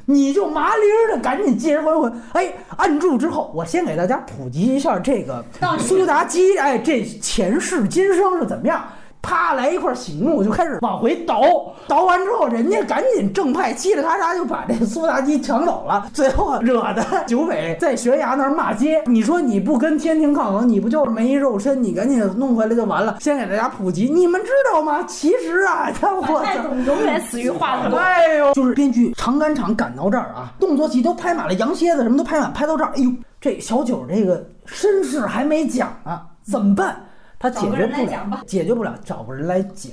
[0.06, 5.44] 你就麻利儿的赶紧借人还魂，哎，按住之后，我先给大家普及一下这个
[5.78, 8.84] 苏妲己，哎，这前世今生是怎么样？
[9.22, 11.40] 啪来一块醒目，就开始往回倒，
[11.86, 19.02] 倒完之后，人家赶紧正派嘁哩喀嚓就把这苏妲己抢走了，最后惹得九尾在悬崖那儿骂街。
[19.06, 21.82] 你说你不跟天庭抗衡，你不就是没肉身？
[21.82, 23.16] 你赶紧弄回来就完了。
[23.20, 25.02] 先给大家普及，你们知道吗？
[25.04, 26.44] 其实啊，他我
[26.84, 27.92] 永远死于画风。
[27.98, 33.10] 哎呦，就是编剧长赶场赶到这儿啊，动作戏都拍满了，羊蝎子什么都拍满，拍到这儿，哎呦，
[33.40, 36.96] 这小九这个身世还没讲呢，怎么办？
[37.42, 39.90] 他解决不了，解决不了，找个人来讲。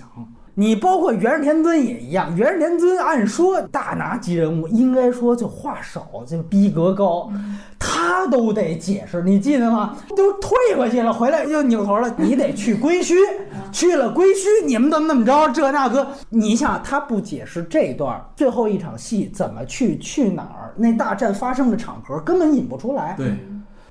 [0.54, 7.32] 你包括元始天尊也一样，元始天尊按说大拿级人物，应该说就话少，就逼格高，
[7.80, 9.98] 他都得解释，你记得吗？
[10.16, 13.16] 都退回去了，回来又扭头了，你得去归墟，
[13.72, 15.50] 去了归墟，你们怎么怎么着？
[15.50, 20.76] 这那个，你想他不解释这段最后一场戏怎么去去哪儿？
[20.76, 23.16] 那大战发生的场合根本引不出来。
[23.18, 23.34] 对。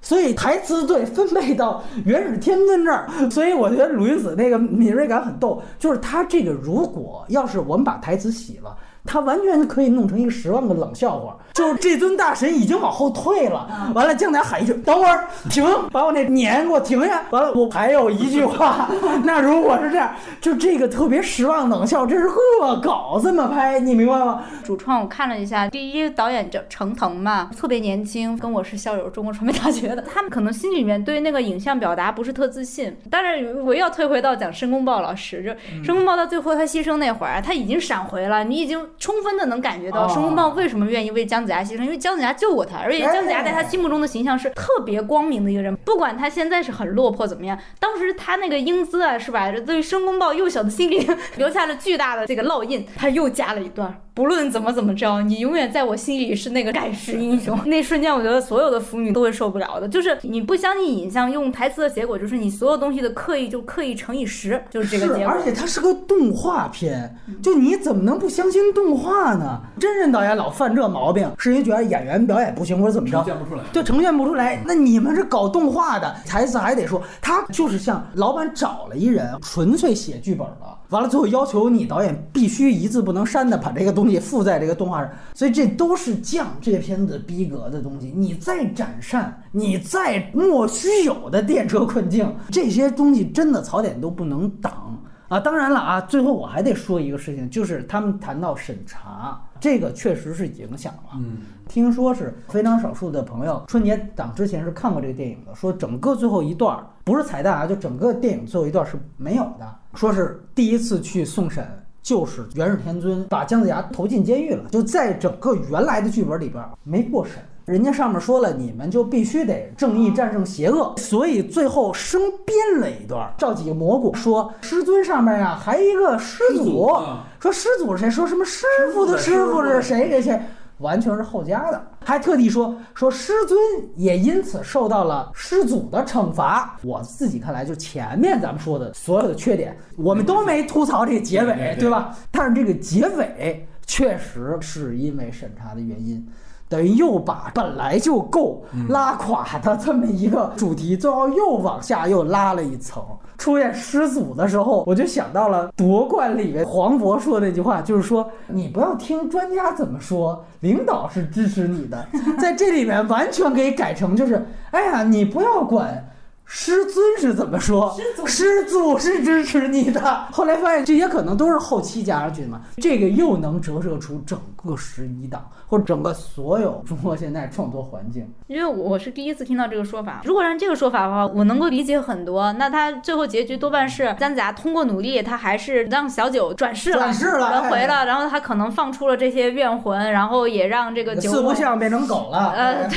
[0.01, 8.76] 所以台词对分配到元始天尊这儿，所以我觉得鲁云子那个敏锐感很逗，就是他这个如果要是我们把台词洗了。
[9.09, 18.86] 他完全可以弄成一个十万个冷笑话，就是这尊大神已经往后退了，完了姜子牙喊一句：“等会儿停，把我那撵给我停下。”完了，我还有一句话，
[19.24, 24.44] 那如果是这样，就这个特别十万冷笑，这是恶搞这么拍，你明白吗？
[24.62, 32.94] 主创我看了一下，第一导演叫程腾嘛，特别年轻，跟我是校友，中国传媒大学的， 他们可能心里面对那个影像表达不是特自信。
[33.11, 38.78] 但是我要退回到讲申公豹老师，就申公豹到最后他牺牲那会儿，他已经闪回了，你已经。
[38.99, 49.51] 充分的能感觉到哦申公豹为什么愿意为姜子牙牺牲，因为姜子牙救过他，而且姜子牙在他心目中的形象是特别光明的一个人，不管他现在是很落魄怎么样，当时他那个英姿啊，是吧？
[49.53, 52.84] 对申公豹幼小的心灵留下了巨大的这个烙印。
[52.96, 57.59] 他又加了一段，不论怎么怎么着，你永远在我心里是那个盖世英雄。
[57.66, 65.32] 那瞬间，我觉得所有的腐女都会受不了的，就是你不相信影像，用台词的结果就是你所有东西的刻意就刻意乘以十，就是这个结果。
[65.32, 69.61] 而且它是个动画片，就你怎么能不相信动画呢？
[69.78, 73.62] 真人导演老犯这毛病，是因为觉得演员表演不行或者怎么着呈，现不出来。
[73.72, 74.62] 就呈现不出来。
[74.66, 80.78] 那你们是搞动画的，台词还得说，他就是像老板找了一人，纯粹写剧本了。
[80.91, 88.12] 完了，最后要求你导演必须一字不能删的把这个东西附在这个动画上，所以这都是降这片子逼格的东西。
[88.16, 94.99] 你再展善，你再莫须有的电车困境，这些东西真的槽点都不能挡。
[95.29, 101.11] 啊，当然了啊，最后我还得说一个事情，就是他们谈到审查，这个确实是影响了。
[101.16, 111.66] 嗯，听说是非常少数的朋友春节档之前是看过这个电影的，说整个最后一段儿不是彩蛋啊，就整个电影最后一段是没有的，说是第一次去送审。
[112.01, 117.35] 就是元始天尊把姜子牙投进监狱了，就在整个原来的剧本里边儿没过审，
[117.68, 128.10] 人家上面说了，你们就必须得正义战胜邪恶，所以最后生编了一段，召几个蘑菇说师尊上面呀还一个师祖，啊说师祖是谁？
[128.10, 130.40] 说什么师傅的师傅是谁谁谁？
[130.78, 133.58] 完全是后加的，还特地说说师尊
[133.96, 136.78] 也因此受到了师祖的惩罚。
[136.82, 142.16] 我自己看来，就前面咱们说的所有的缺点，我们都没吐槽这个结尾，对吧？
[142.30, 146.26] 但是这个结尾确实是因为审查的原因。
[146.68, 153.02] 等于又把本来就够拉垮的这么一个主题，最后又往下又拉了一层。
[153.38, 162.06] 出现师祖的时候，我就想到了夺冠里面黄渤说的那句话，就是说你不要听专家怎么说，领导是支持你的。
[162.40, 166.04] 在这里面完全可以改成就是，哎呀，你不要管。
[166.50, 167.94] 师尊是怎么说？
[168.24, 170.00] 师祖是支持你的。
[170.32, 178.28] 后来发现这些可能都是后期加上去的嘛，这个又能折射出整个十一档或者整个所有中国现在创作环境。
[178.46, 180.22] 因为我是第一次听到这个说法。
[180.24, 182.52] 如果按这个说法的话，我能够理解很多。
[182.54, 192.52] 那他最后结局多半是姜子牙通过努力，他还是让小九转世了，转世了轮回哎了，然后他可能放出了这些怨魂，然后也让这个九尾四不像变成狗了。
[192.56, 192.88] 呃，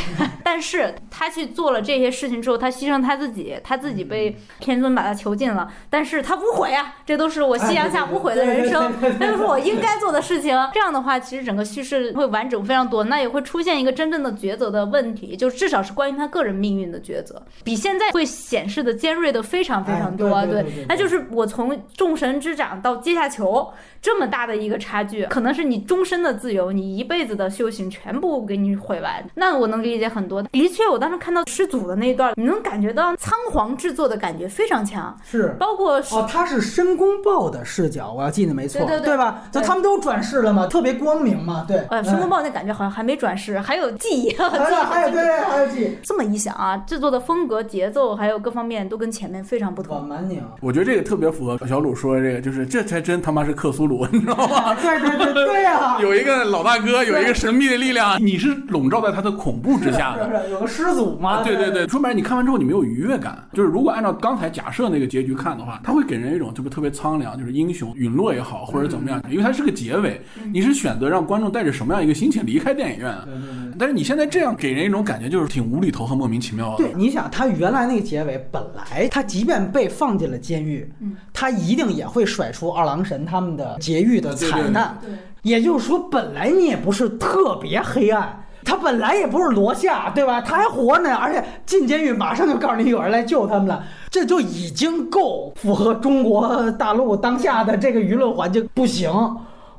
[0.44, 10.58] 但是他去做了这些事情之后，他牺牲他自己，他自己被天尊把他囚禁了，但是他无悔啊，这都是我夕阳下无悔的人生，这都是我应该做的事情。
[10.74, 20.34] 这样的话，其实整个叙事会完整非常多，那也会出现一个真正的抉择的问题，就至少是关于他个人命运的抉择，比现在会显示的尖锐的非常非常多。
[20.34, 23.72] 哎对对对对对那就是我从众神之长到阶下囚
[24.02, 29.24] 这么大的一个差距，可能是你终身的自由，你一辈子的修行全部给你毁完。
[29.36, 30.42] 那我能理解很多。
[30.44, 35.56] 的确，我当时看到师祖的那一段，你能感觉到仓皇制作的感觉非常强，是。
[35.60, 39.44] 包括哦，他是申公豹的视角，我要记得没错，对对对吧？
[39.52, 41.78] 就他们都转世了嘛，特别光明嘛，对。
[41.90, 50.08] 呃，申公豹那感觉好像还没转世，还有记忆，还有还有对，还有记忆这么一想啊，制作的风格、节奏还有各方面都跟前面非常不我同。
[50.08, 50.42] 蛮拧。
[50.60, 54.74] 我觉得这个特别符合小鲁说的这个，就是这才真他妈是克苏鲁，你知道吗？
[54.82, 60.44] 对对对对呀、 有一个老大哥，有一个神秘的力量，你是笼罩在他的恐怖之下的。
[60.44, 61.44] 是有个师祖嘛？
[61.44, 63.38] 对对对，说白了，你看完之后你没有愉悦感。
[63.54, 70.22] 就是如果按照刚才假设那个结局看的话，他会给人一种就是特别苍凉，就是英雄陨落也好，或者怎么样，因为它是个结尾，
[70.52, 73.14] 你是选择让观众带着什么样一个心情离开电影院。
[73.26, 73.74] 对对对。
[73.80, 76.78] 但是你现在这样给人一种感觉，就是挺无厘头和莫名其妙的。
[76.78, 84.98] 对，你想他原来那个结尾，本来他即便被放进了监狱，嗯他一定也会甩出二郎神他们的劫狱的惨淡。
[85.02, 85.10] 对，
[85.42, 90.40] 也就是说，本来你也不是特别黑暗，他本来也不是罗夏，对吧？
[90.40, 98.70] 他还活着呢，而且进监狱马上就告诉你有人来救他们了，这就已经够符合中国大陆当下的这个舆论环境。
[98.76, 99.12] 不行，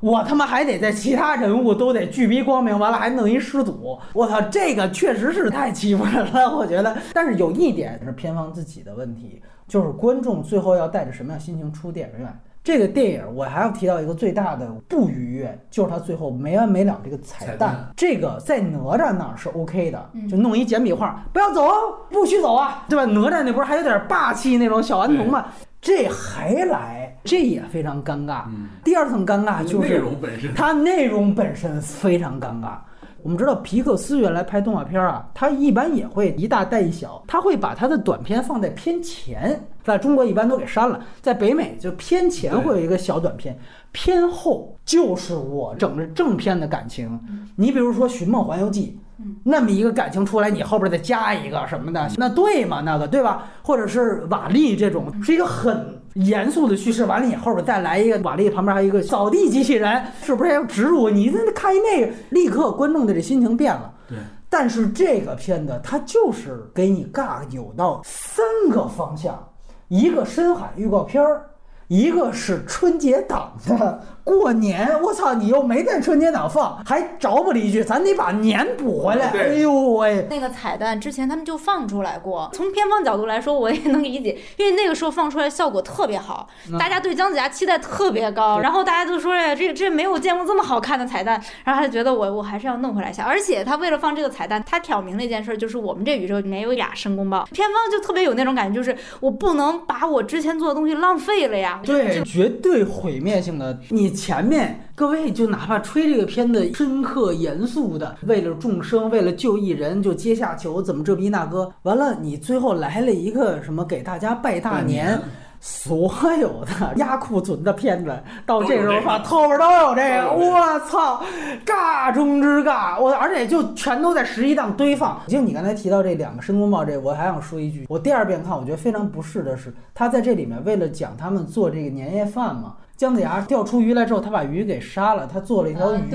[0.00, 6.96] 我他妈还得在其他人物都得巨逼光明，完了还弄一失祖，我操，这个确实是太欺负人了，我觉得。
[7.14, 12.40] 但是有一点是片方自己的问题，就是观众最后要带着什么样心情出电影院。
[12.64, 17.48] 这个电影我还要提到一个最大的不愉悦，就是它最后没完没了这个彩蛋。
[17.48, 21.68] 彩蛋这个在哪吒那儿是 OK 的，嗯就弄一简笔画，不要走，
[22.10, 23.04] 不许走啊，对吧？
[23.04, 25.46] 哪吒那不是还有点霸气那种小顽童吗？
[25.80, 28.42] 这还来，这也非常尴尬。
[28.46, 30.54] 嗯，第二层尴尬就内是容本身。
[30.54, 32.76] 它内容本身非常尴尬。
[33.22, 43.58] 我们知道皮克斯原来拍动画片啊，它一般也会一大带一小，它会把它的短片放在片前，在中国一般都给删了，在北美就片前会有一个小短片，
[43.92, 47.20] 片后就是我整个正片的感情。
[47.56, 48.98] 你比如说《寻梦环游记》。
[49.44, 52.80] 那么一个感情出来，你后边再加一个什么的，那对吗？
[52.80, 53.44] 那个对吧？
[53.62, 61.10] 或者是瓦力这种，是一个很严肃的叙事，完了你后边再来一个瓦力旁边还有一个扫地机器人，是不是要植入？
[61.10, 63.92] 你那看一那个，立刻观众的这心情变了。
[64.08, 64.18] 对。
[64.48, 69.42] 但是这个片子它就是给你尬有到三个方向，
[69.88, 71.46] 一个深海预告片儿。
[71.92, 79.26] 一个是春节档的过年，我操，你又没在春节档放，还着不了一句，咱得把年补回来。
[79.28, 82.48] 哎呦喂，那个彩蛋之前他们就放出来过。
[82.54, 93.24] 从片方角度来说，我也能理解，因为那个时候放出来效果特别好，大家对姜子牙期待特别高，然后大家都说呀，这这没有见过这么好看的彩蛋，然后他就觉得我我还是要弄回来一下。
[93.24, 101.80] 而且他为了放这个彩蛋，他挑明了一件事，就是我们这宇宙里面有俩申公豹，片方就特别有那种感觉，就是我不能把我之前做的东西浪费了呀。
[101.84, 103.78] 对，绝对毁灭性的。
[103.90, 115.20] 你前面各位就哪怕吹这个片子深刻严肃的，为了众生，为了救一人，就阶下囚，怎么这逼那哥，完了你最后来了一个什么给大家拜大年。
[115.64, 118.12] 所有的 压库存的片子
[118.44, 121.22] 到这时候放，后边都有这个，我操，
[121.64, 125.22] 尬中之尬，我而且就全都在十一档堆放。
[125.28, 136.10] 就你刚才提到这两个申公豹，这我还想说一句，我第二遍看，我觉得非常不适的是，他在这里面为了讲他们做这个年夜饭嘛，姜子牙钓出鱼来之后，他把鱼给杀了，他做了一条鱼。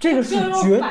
[0.00, 0.82] 这个是绝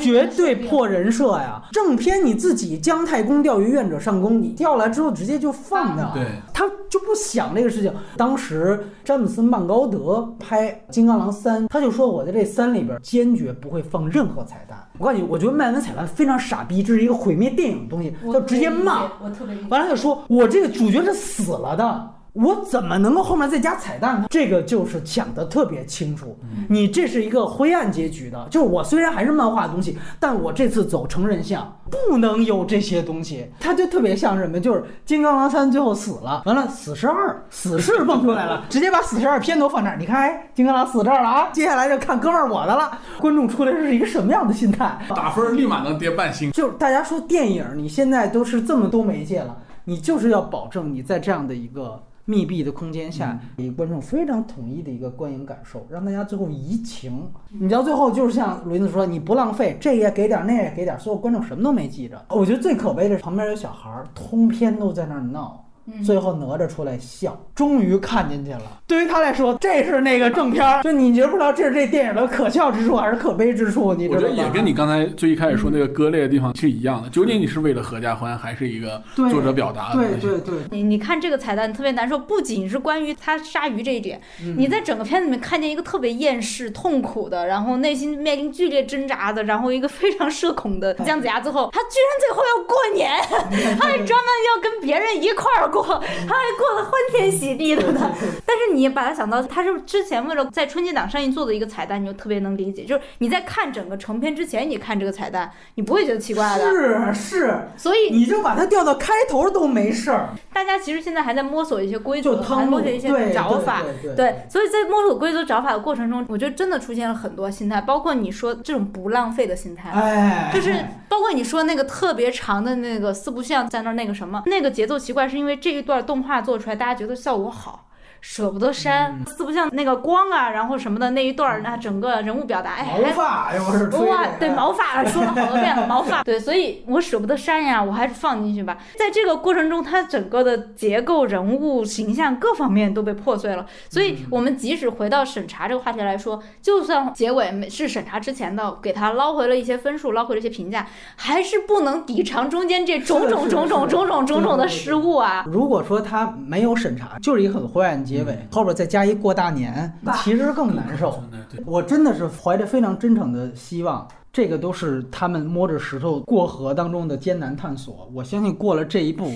[0.00, 1.62] 绝对破人设呀！
[1.72, 6.24] 正片你自己姜太公钓鱼，愿者上钩，你钓来之后直接就放掉，对，
[6.54, 7.92] 他就不想这个事情。
[8.16, 14.78] 当时詹姆斯曼高德拍《金刚狼三》，他就说我在这三里边坚决不会放任何彩蛋。
[14.98, 19.02] 我告诉你，我觉得漫威彩蛋非常傻逼，这是一个毁灭电影的东西，就直接骂。
[19.22, 22.10] 我特别完了他就说我这个主角是死了的。
[22.36, 24.26] 我怎么能够后面再加彩蛋呢？
[24.28, 26.38] 这个就是讲的特别清楚。
[26.68, 33.50] 你这是一个灰暗结局的，就是我虽然还是漫画的东西，但我这次走成人向，不能有这些东西。
[33.58, 34.60] 它就特别像什么？
[34.60, 39.96] 就是金刚狼三最后死了，完了死侍二，死侍蹦出来了， 直接把死侍二片头放这儿。
[39.98, 41.48] 你看，哎，金刚狼死这儿了啊！
[41.54, 42.98] 接下来就看哥们儿我的了。
[43.18, 44.98] 观众出来是一个什么样的心态？
[45.08, 46.52] 打分立马能跌半星。
[46.52, 52.02] 就是大家说电影，你现在都是这么多媒介了，你就是要保证你在这样的一个。
[52.26, 57.30] 密闭的空间下，给观众非常统一的一个观影感受，让大家最后移情。
[57.50, 62.22] 你知道最后就是像轮子说，你不浪费，这也给点，那也给点，所有观众什么都没记着。
[62.28, 65.65] 我觉得最可悲的是旁边有小孩，通篇都在那儿闹。
[66.04, 68.80] 最后哪吒出来笑，终于看进去了。
[68.86, 70.82] 对于他来说，这是那个正片儿。
[70.82, 73.94] 就你觉不知道这是这电影的可笑之处还是可悲之处？
[73.94, 77.08] 你我觉得也跟你刚才最一开始说那个割裂的地方是一样的。
[77.08, 79.94] 究竟你是为了合家欢，还是一个作者表达？
[79.94, 80.54] 对对对。
[80.70, 84.20] 你你看这个彩蛋特别难受，不仅是关于他杀鱼这一点，
[84.56, 91.40] 你在整个片子里面看见一个特别厌世、痛苦的，然后内心面临剧烈挣扎的，然后一个非常社恐的姜子牙。
[91.40, 95.75] 最后他居然最后要过年， 他还专门要跟别人一块儿。
[95.82, 95.94] 过，
[96.28, 98.10] 他还过得欢天喜地的呢。
[98.46, 102.84] 但是你把他想到他是之前为了在春节档上映做的一个彩蛋，你就特别能理解。
[102.84, 106.70] 就是你在看整个成片之前，你看这个彩蛋，你不会觉得奇怪的。
[106.70, 110.30] 是是，所以你就把它调到开头都没事儿。
[110.52, 113.82] 大家其实现在还在摸索一些规则，还摸索一些找法。
[114.16, 120.74] 对，所以在摸索规则找法的过程中，我觉得真的出现了很多心态，包括你说这种不浪费的心态，哎，就是
[121.08, 127.85] 包括你说那个特别长的那个四不像在那儿那个什么，那个节奏奇怪，是因为这一段动画做出来，大家觉得效果好。
[128.20, 138.78] 舍不得删，四不像那个光啊，然后什么的那一段儿，那整个人物表达，哎，毛发又是哇，对毛发 说了好多遍了，毛发，对，所以我舍不得删呀，我还是放进去吧。
[138.98, 143.66] 在这个过程中，它整个的结构、人物形象各方面都被破碎了。
[143.88, 150.86] 所以，我们即使回到审查这个话题来说，就算结尾是审查之前的，给他捞回了一些分数，捞回了一些评价，
[151.16, 155.44] 还是不能抵偿中间这种种种种种种种种的失误啊。
[155.46, 158.22] 如果说他没有审查，就是一个很灰暗结。
[158.22, 159.92] 尾后边再加一过大年，
[160.22, 161.20] 其实更难受。
[161.64, 168.08] 我真的是怀着非常真诚的希望，这个都是他们摸着石头过河当中的艰难探索。
[168.14, 169.30] 我相信过了这一步，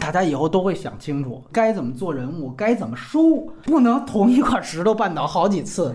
[0.00, 5.94] 大家以后都会想清楚该怎么做人物，该怎么收，不能同一块石头绊倒好几次。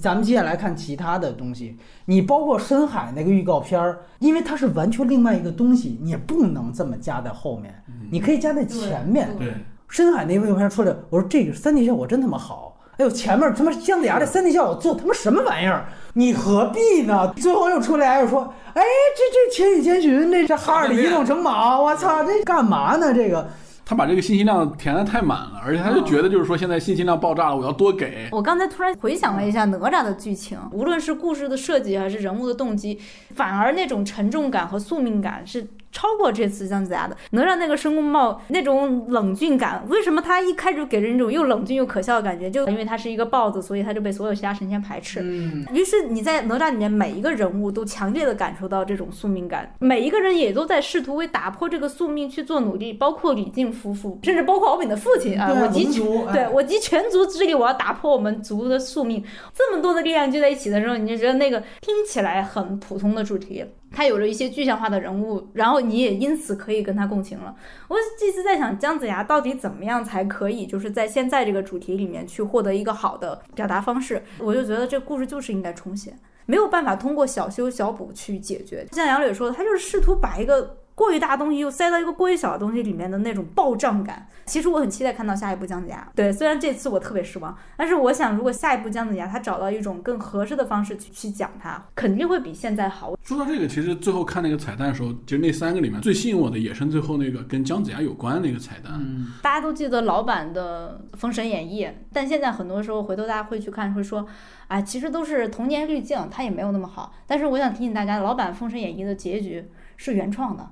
[0.00, 7.74] 咱们接下来看其他的东西，你包括深海那个预告片儿，因为它是完全另外一个东西，你也不能这么加在后面，
[8.10, 9.30] 你可以加在前面。
[9.38, 9.54] 对。
[9.88, 12.76] 深海那预告片出来，我说这个三 D 效果真他妈好。
[12.98, 15.86] 哎呦，前面他妈姜子牙这三 D 效果做他妈什么玩意儿？
[16.14, 17.32] 你何必呢？
[17.36, 18.82] 最后又出来又说，哎，
[19.16, 23.14] 这这《千与千寻》这这哈尔的移动城堡，我操，这干嘛呢？
[23.14, 23.48] 这个
[23.86, 28.28] 他把这个信息量填的太满了，而且他就觉得就是说现在信息量爆炸了，我要多给。
[28.32, 33.00] 我刚才突然回想了一下哪吒的剧情，无论是故事的设计还是人物的动机，
[33.36, 35.66] 反而那种沉重感和宿命感是。
[35.90, 42.50] 超过这次姜子牙的能让那个申公豹那种冷峻感，为什么他一开始给人一种又冷峻又可笑的感觉？
[42.50, 45.20] 就因为他是一个豹子，所以他就被所有其他神仙排斥。
[45.22, 55.86] 嗯，于是你在哪吒里面每一个人物都强烈的感受到这种宿命感，每一个人也都在试图为打破这个宿命去做努力，包括李靖夫妇，甚至包括敖丙的父亲啊，我集
[56.32, 59.24] 对我集全族之力，我要打破我们族的宿命。
[59.54, 63.64] 这么多的力量聚在一起的时候，你就觉得那个听起来很普通的主题。
[63.90, 67.54] 他有了一些具象化的人物，然后你也因此可以跟他共情了。
[67.88, 74.22] 我这次在想，姜子牙到底怎么样才可以，就是在现在这个主题里面去获得一个好的表达方式？
[74.38, 76.14] 我就觉得这故事就是应该重写，
[76.46, 78.86] 没有办法通过小修小补去解决。
[78.92, 80.78] 像杨磊说的，他就是试图把一个。
[80.98, 86.10] 过于大的东西又塞到一个过于小的东西里面的那种暴胀感，其实我很期待看到下一部姜子牙。
[86.16, 93.14] 对，虽然这次我特别失望，但是我想如果下一部姜子牙他找到一种更合适的方式去去讲它，肯定会比现在好。
[93.22, 98.94] 说到这个，其实最后看那个彩蛋的时候，其实那三个里面最吸引我的也是最后那个跟姜子牙有关的那个彩蛋。
[98.98, 104.26] 嗯，大家都记得老版的《封神演义》，但现在很多时候回头大家会去看，会说，
[104.66, 107.14] 哎，其实都是童年滤镜，它也没有那么好。
[107.24, 110.68] 但是我想提醒大家，老版《封神演义》的结局是原创的。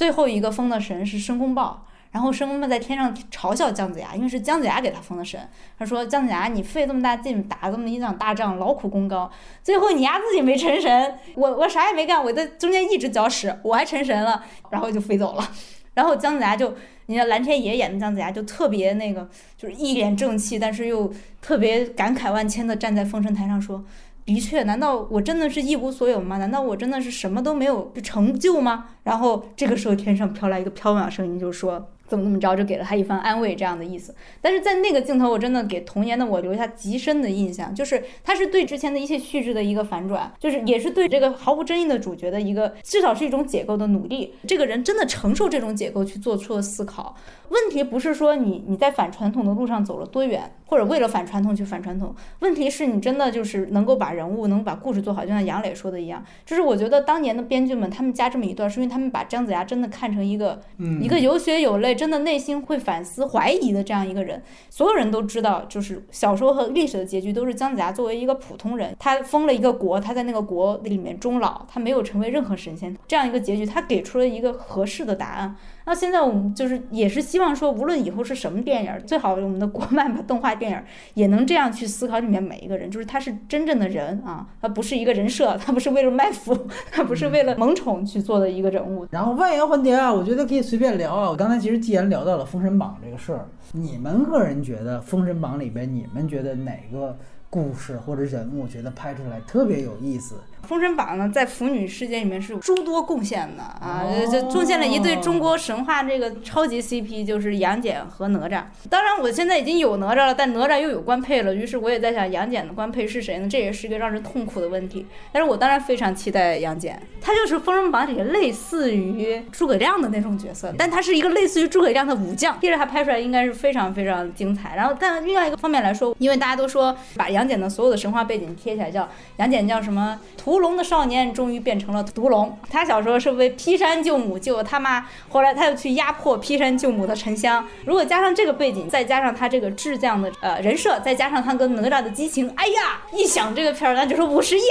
[0.00, 5.38] 最后一个封的神是申公豹，然后申公豹在天上嘲笑姜子牙，因为是姜子牙给他封的神。
[5.78, 9.30] 他说：“姜子牙，你费这么大劲打这么一场大仗，劳苦功高，
[9.62, 15.46] 最后你丫自己没成神，我我啥也没干，我在中间一直搅屎，我还成神了，然后就飞走了。
[15.92, 16.74] 然后姜子牙就，
[17.04, 19.28] 你看蓝天爷演的姜子牙就特别那个，
[19.58, 21.12] 就是一脸正气，但是又
[21.42, 23.84] 特别感慨万千的站在封神台上说。”
[24.32, 26.38] 的确，难道我真的是一无所有吗？
[26.38, 28.90] 难道我真的是什么都没有成就吗？
[29.02, 31.90] 然后这个时候，天上飘来一个飘渺声音，就说。
[32.10, 34.12] 怎么怎么着，就给了他一番安慰，这样的意思。
[34.40, 44.34] 但是在那个镜头，我真的给童年的我留下极深的印象，就是他是对之前的一切叙事的一个反转，就是也是对这个毫无争议的主角的一个，至少是一种解构的努力。
[44.44, 47.14] 这个人真的承受这种解构去做出了思考。
[47.50, 52.14] 问题不是说你你在反传统的路上走了多远，或者为了反传统去反传统。
[52.38, 60.60] 问题是你真的就是能够把人物能把故事做好，就像杨磊说的一样，就是我觉得当年的编剧们他们加这么一段，是因为他们把姜子牙真的看成一个
[61.02, 61.90] 一个有血有泪。
[61.92, 64.40] 真的内心会反思怀疑的这样一个人，
[64.70, 75.56] 所有人都知道，就是小说和历史的结局都是姜子牙作为一个普通人，他封了一个国，他在那个国里面终老，他没有成为任何神仙，这样一个结局，他给出了一个合适的答案。
[75.86, 80.82] 那现在我们就是也是希望说，无论以后是什么电影，最好我们的国漫吧动画电影
[81.14, 86.56] 也能这样去思考里面每一个人，就是他是真正的人啊，他不是一个人设，他不是为了卖腐，
[86.90, 89.06] 他不是为了萌宠去做的一个人物。
[89.10, 91.30] 然后万言环节啊，我觉得可以随便聊啊。
[91.30, 97.16] 我刚才其实既然聊到了《封神榜》这个事儿，你们个人觉得《封神榜》里边，你们觉得哪个
[97.48, 100.36] 故事或者人物觉得拍出来特别有意思？
[100.66, 108.62] 封神榜呢，在腐女世界里面是诸多贡献的啊，就贡献了一对中国神话这个超级 CP，就是杨戬和哪吒。
[108.88, 113.48] 当然，我现在已经有哪吒了，但哪吒又有官配了，于是我也在想，杨戬的官配是谁呢？
[113.48, 115.04] 这也是一个让人痛苦的问题。
[115.32, 124.76] 但是我当然非常期待杨戬，他就是封神榜里类似于诸葛亮的那种角色，但他是一个类似于诸葛亮的武将，接着他拍出来应该是非常非常精彩。
[124.76, 129.08] 然后，但另外一个方面来说，因为大家都说把杨戬的所有的神话背景贴起来，叫
[129.38, 130.49] 杨戬叫什么屠。
[130.50, 132.58] 屠龙的少年终于变成了屠龙。
[132.68, 137.64] 他小时候是为劈山救母，救他妈，后来他又去压迫劈山救母的沉香。
[137.84, 144.62] 如果加上这个背景，再加上他这个智将的呃人设，再加上他跟哪吒的激情，哎呀，一想这个片儿那就是五十亿！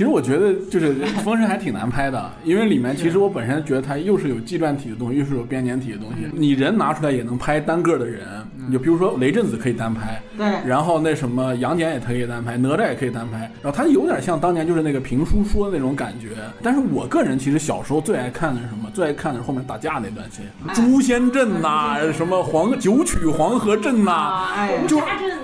[0.00, 6.26] 其实我觉得就是 《封神》还挺难拍的，因为里面其实我本身觉得它又是有纪传体的东西，又是有编年体的东西。
[6.32, 8.22] 你人拿出来也能拍单个的人，
[8.66, 16.28] 你就比如说雷震子可以单拍，对，然后那什么杨戬也可以单拍，哪吒也可以单拍，然后它有点像当年就是那个评书说的那种感觉。
[16.62, 18.90] 但是我个人其实小时候最爱看的是什么？
[18.94, 20.40] 最爱看的是后面打架那段戏，
[20.72, 24.48] 诛仙阵呐，什么黄九曲黄河阵呐，
[24.88, 24.98] 就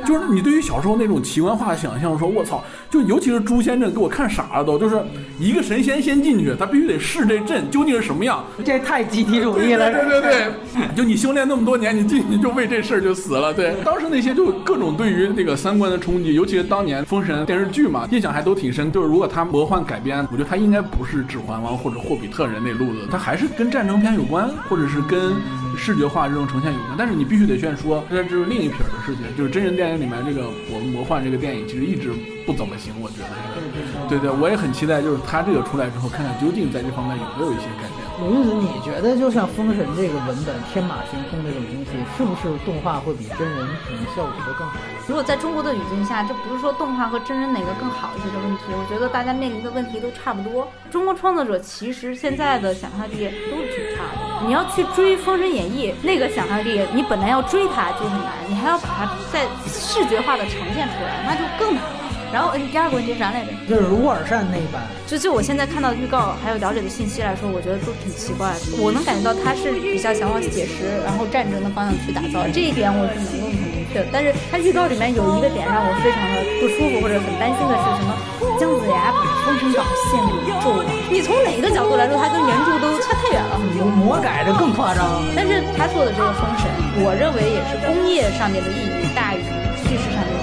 [0.07, 4.46] 就是你对于小时候那种奇观化想象，说我操，就尤其是诛仙阵，给我看傻。
[4.53, 4.97] 啥都就是
[5.39, 8.45] 一个神仙先进去，他必须得试这阵究竟是什么样。
[8.65, 13.53] 这太集体主义了，对对对，就你修炼那么多年，你进去就为这事儿就死了。
[13.53, 18.91] 对，当时那些就各种对于那个三观的冲击，尤其是当年封神电视剧嘛，印象还都挺深。
[18.91, 25.33] 就是如果他魔幻改编，我觉得他应该不是指环王或者霍比特人那路子，他还是跟战争片有关，或者是跟
[25.77, 26.95] 视觉化这种呈现有关。
[26.97, 32.11] 但是你必须得先说，这就是另一撇的事情，就是真人电影里面这个我们魔幻这个电影其实一直
[32.47, 34.09] 不怎么行，我觉得。
[34.09, 44.77] 对对，我也很期待，就是他这个出来之后，看看究竟在这方面有没有一些改鲁云子，你觉得就像《封神》这个文本天马行空这种东西，是不是动画会比真人可能效果会更好？
[45.07, 50.67] 如果在中国的语境下，这不是说动画和真人哪个更好一些的问题，我觉得大家面临的问题都差不多。
[50.91, 54.47] 中国创作者其实现在的想象力都是挺差的。
[54.47, 62.06] 你要去追《封神演义》，那个想象力，你本来要追它就很难，你还要把它在视觉化的呈现出来，那就更难了。
[62.37, 63.51] 然后，第二个问题是啥来着？
[63.67, 64.85] 就是卢尔善那一版。
[65.09, 68.77] 就就我现在看到的预告还有了解的信息来说，我觉得都挺奇怪的。
[68.77, 74.13] 我能感觉到他是比较想往写实，然后战争的方向去打造，这一点我是能够很明确的。
[74.13, 78.13] 但是他预告里面有一个点让我非常的不舒服或者很担心的是什么？
[78.61, 79.81] 姜子牙把封神榜
[80.13, 80.85] 献给纣王。
[81.09, 83.57] 你从哪个角度来说，他跟原著都差太远了。
[83.97, 85.25] 魔改的更夸张。
[85.33, 86.69] 但是他做的这个封神，
[87.01, 89.41] 我认为也是工业上面的意义大于
[89.89, 90.36] 叙事上面。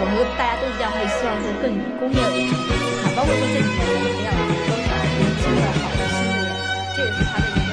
[0.00, 2.70] 我和大家都一样，会希望说更工业为主去
[3.02, 4.86] 看，包括说这几年我们培养的都是
[5.18, 6.62] 年轻的好的新的演员，
[6.94, 7.67] 这也是他的一个。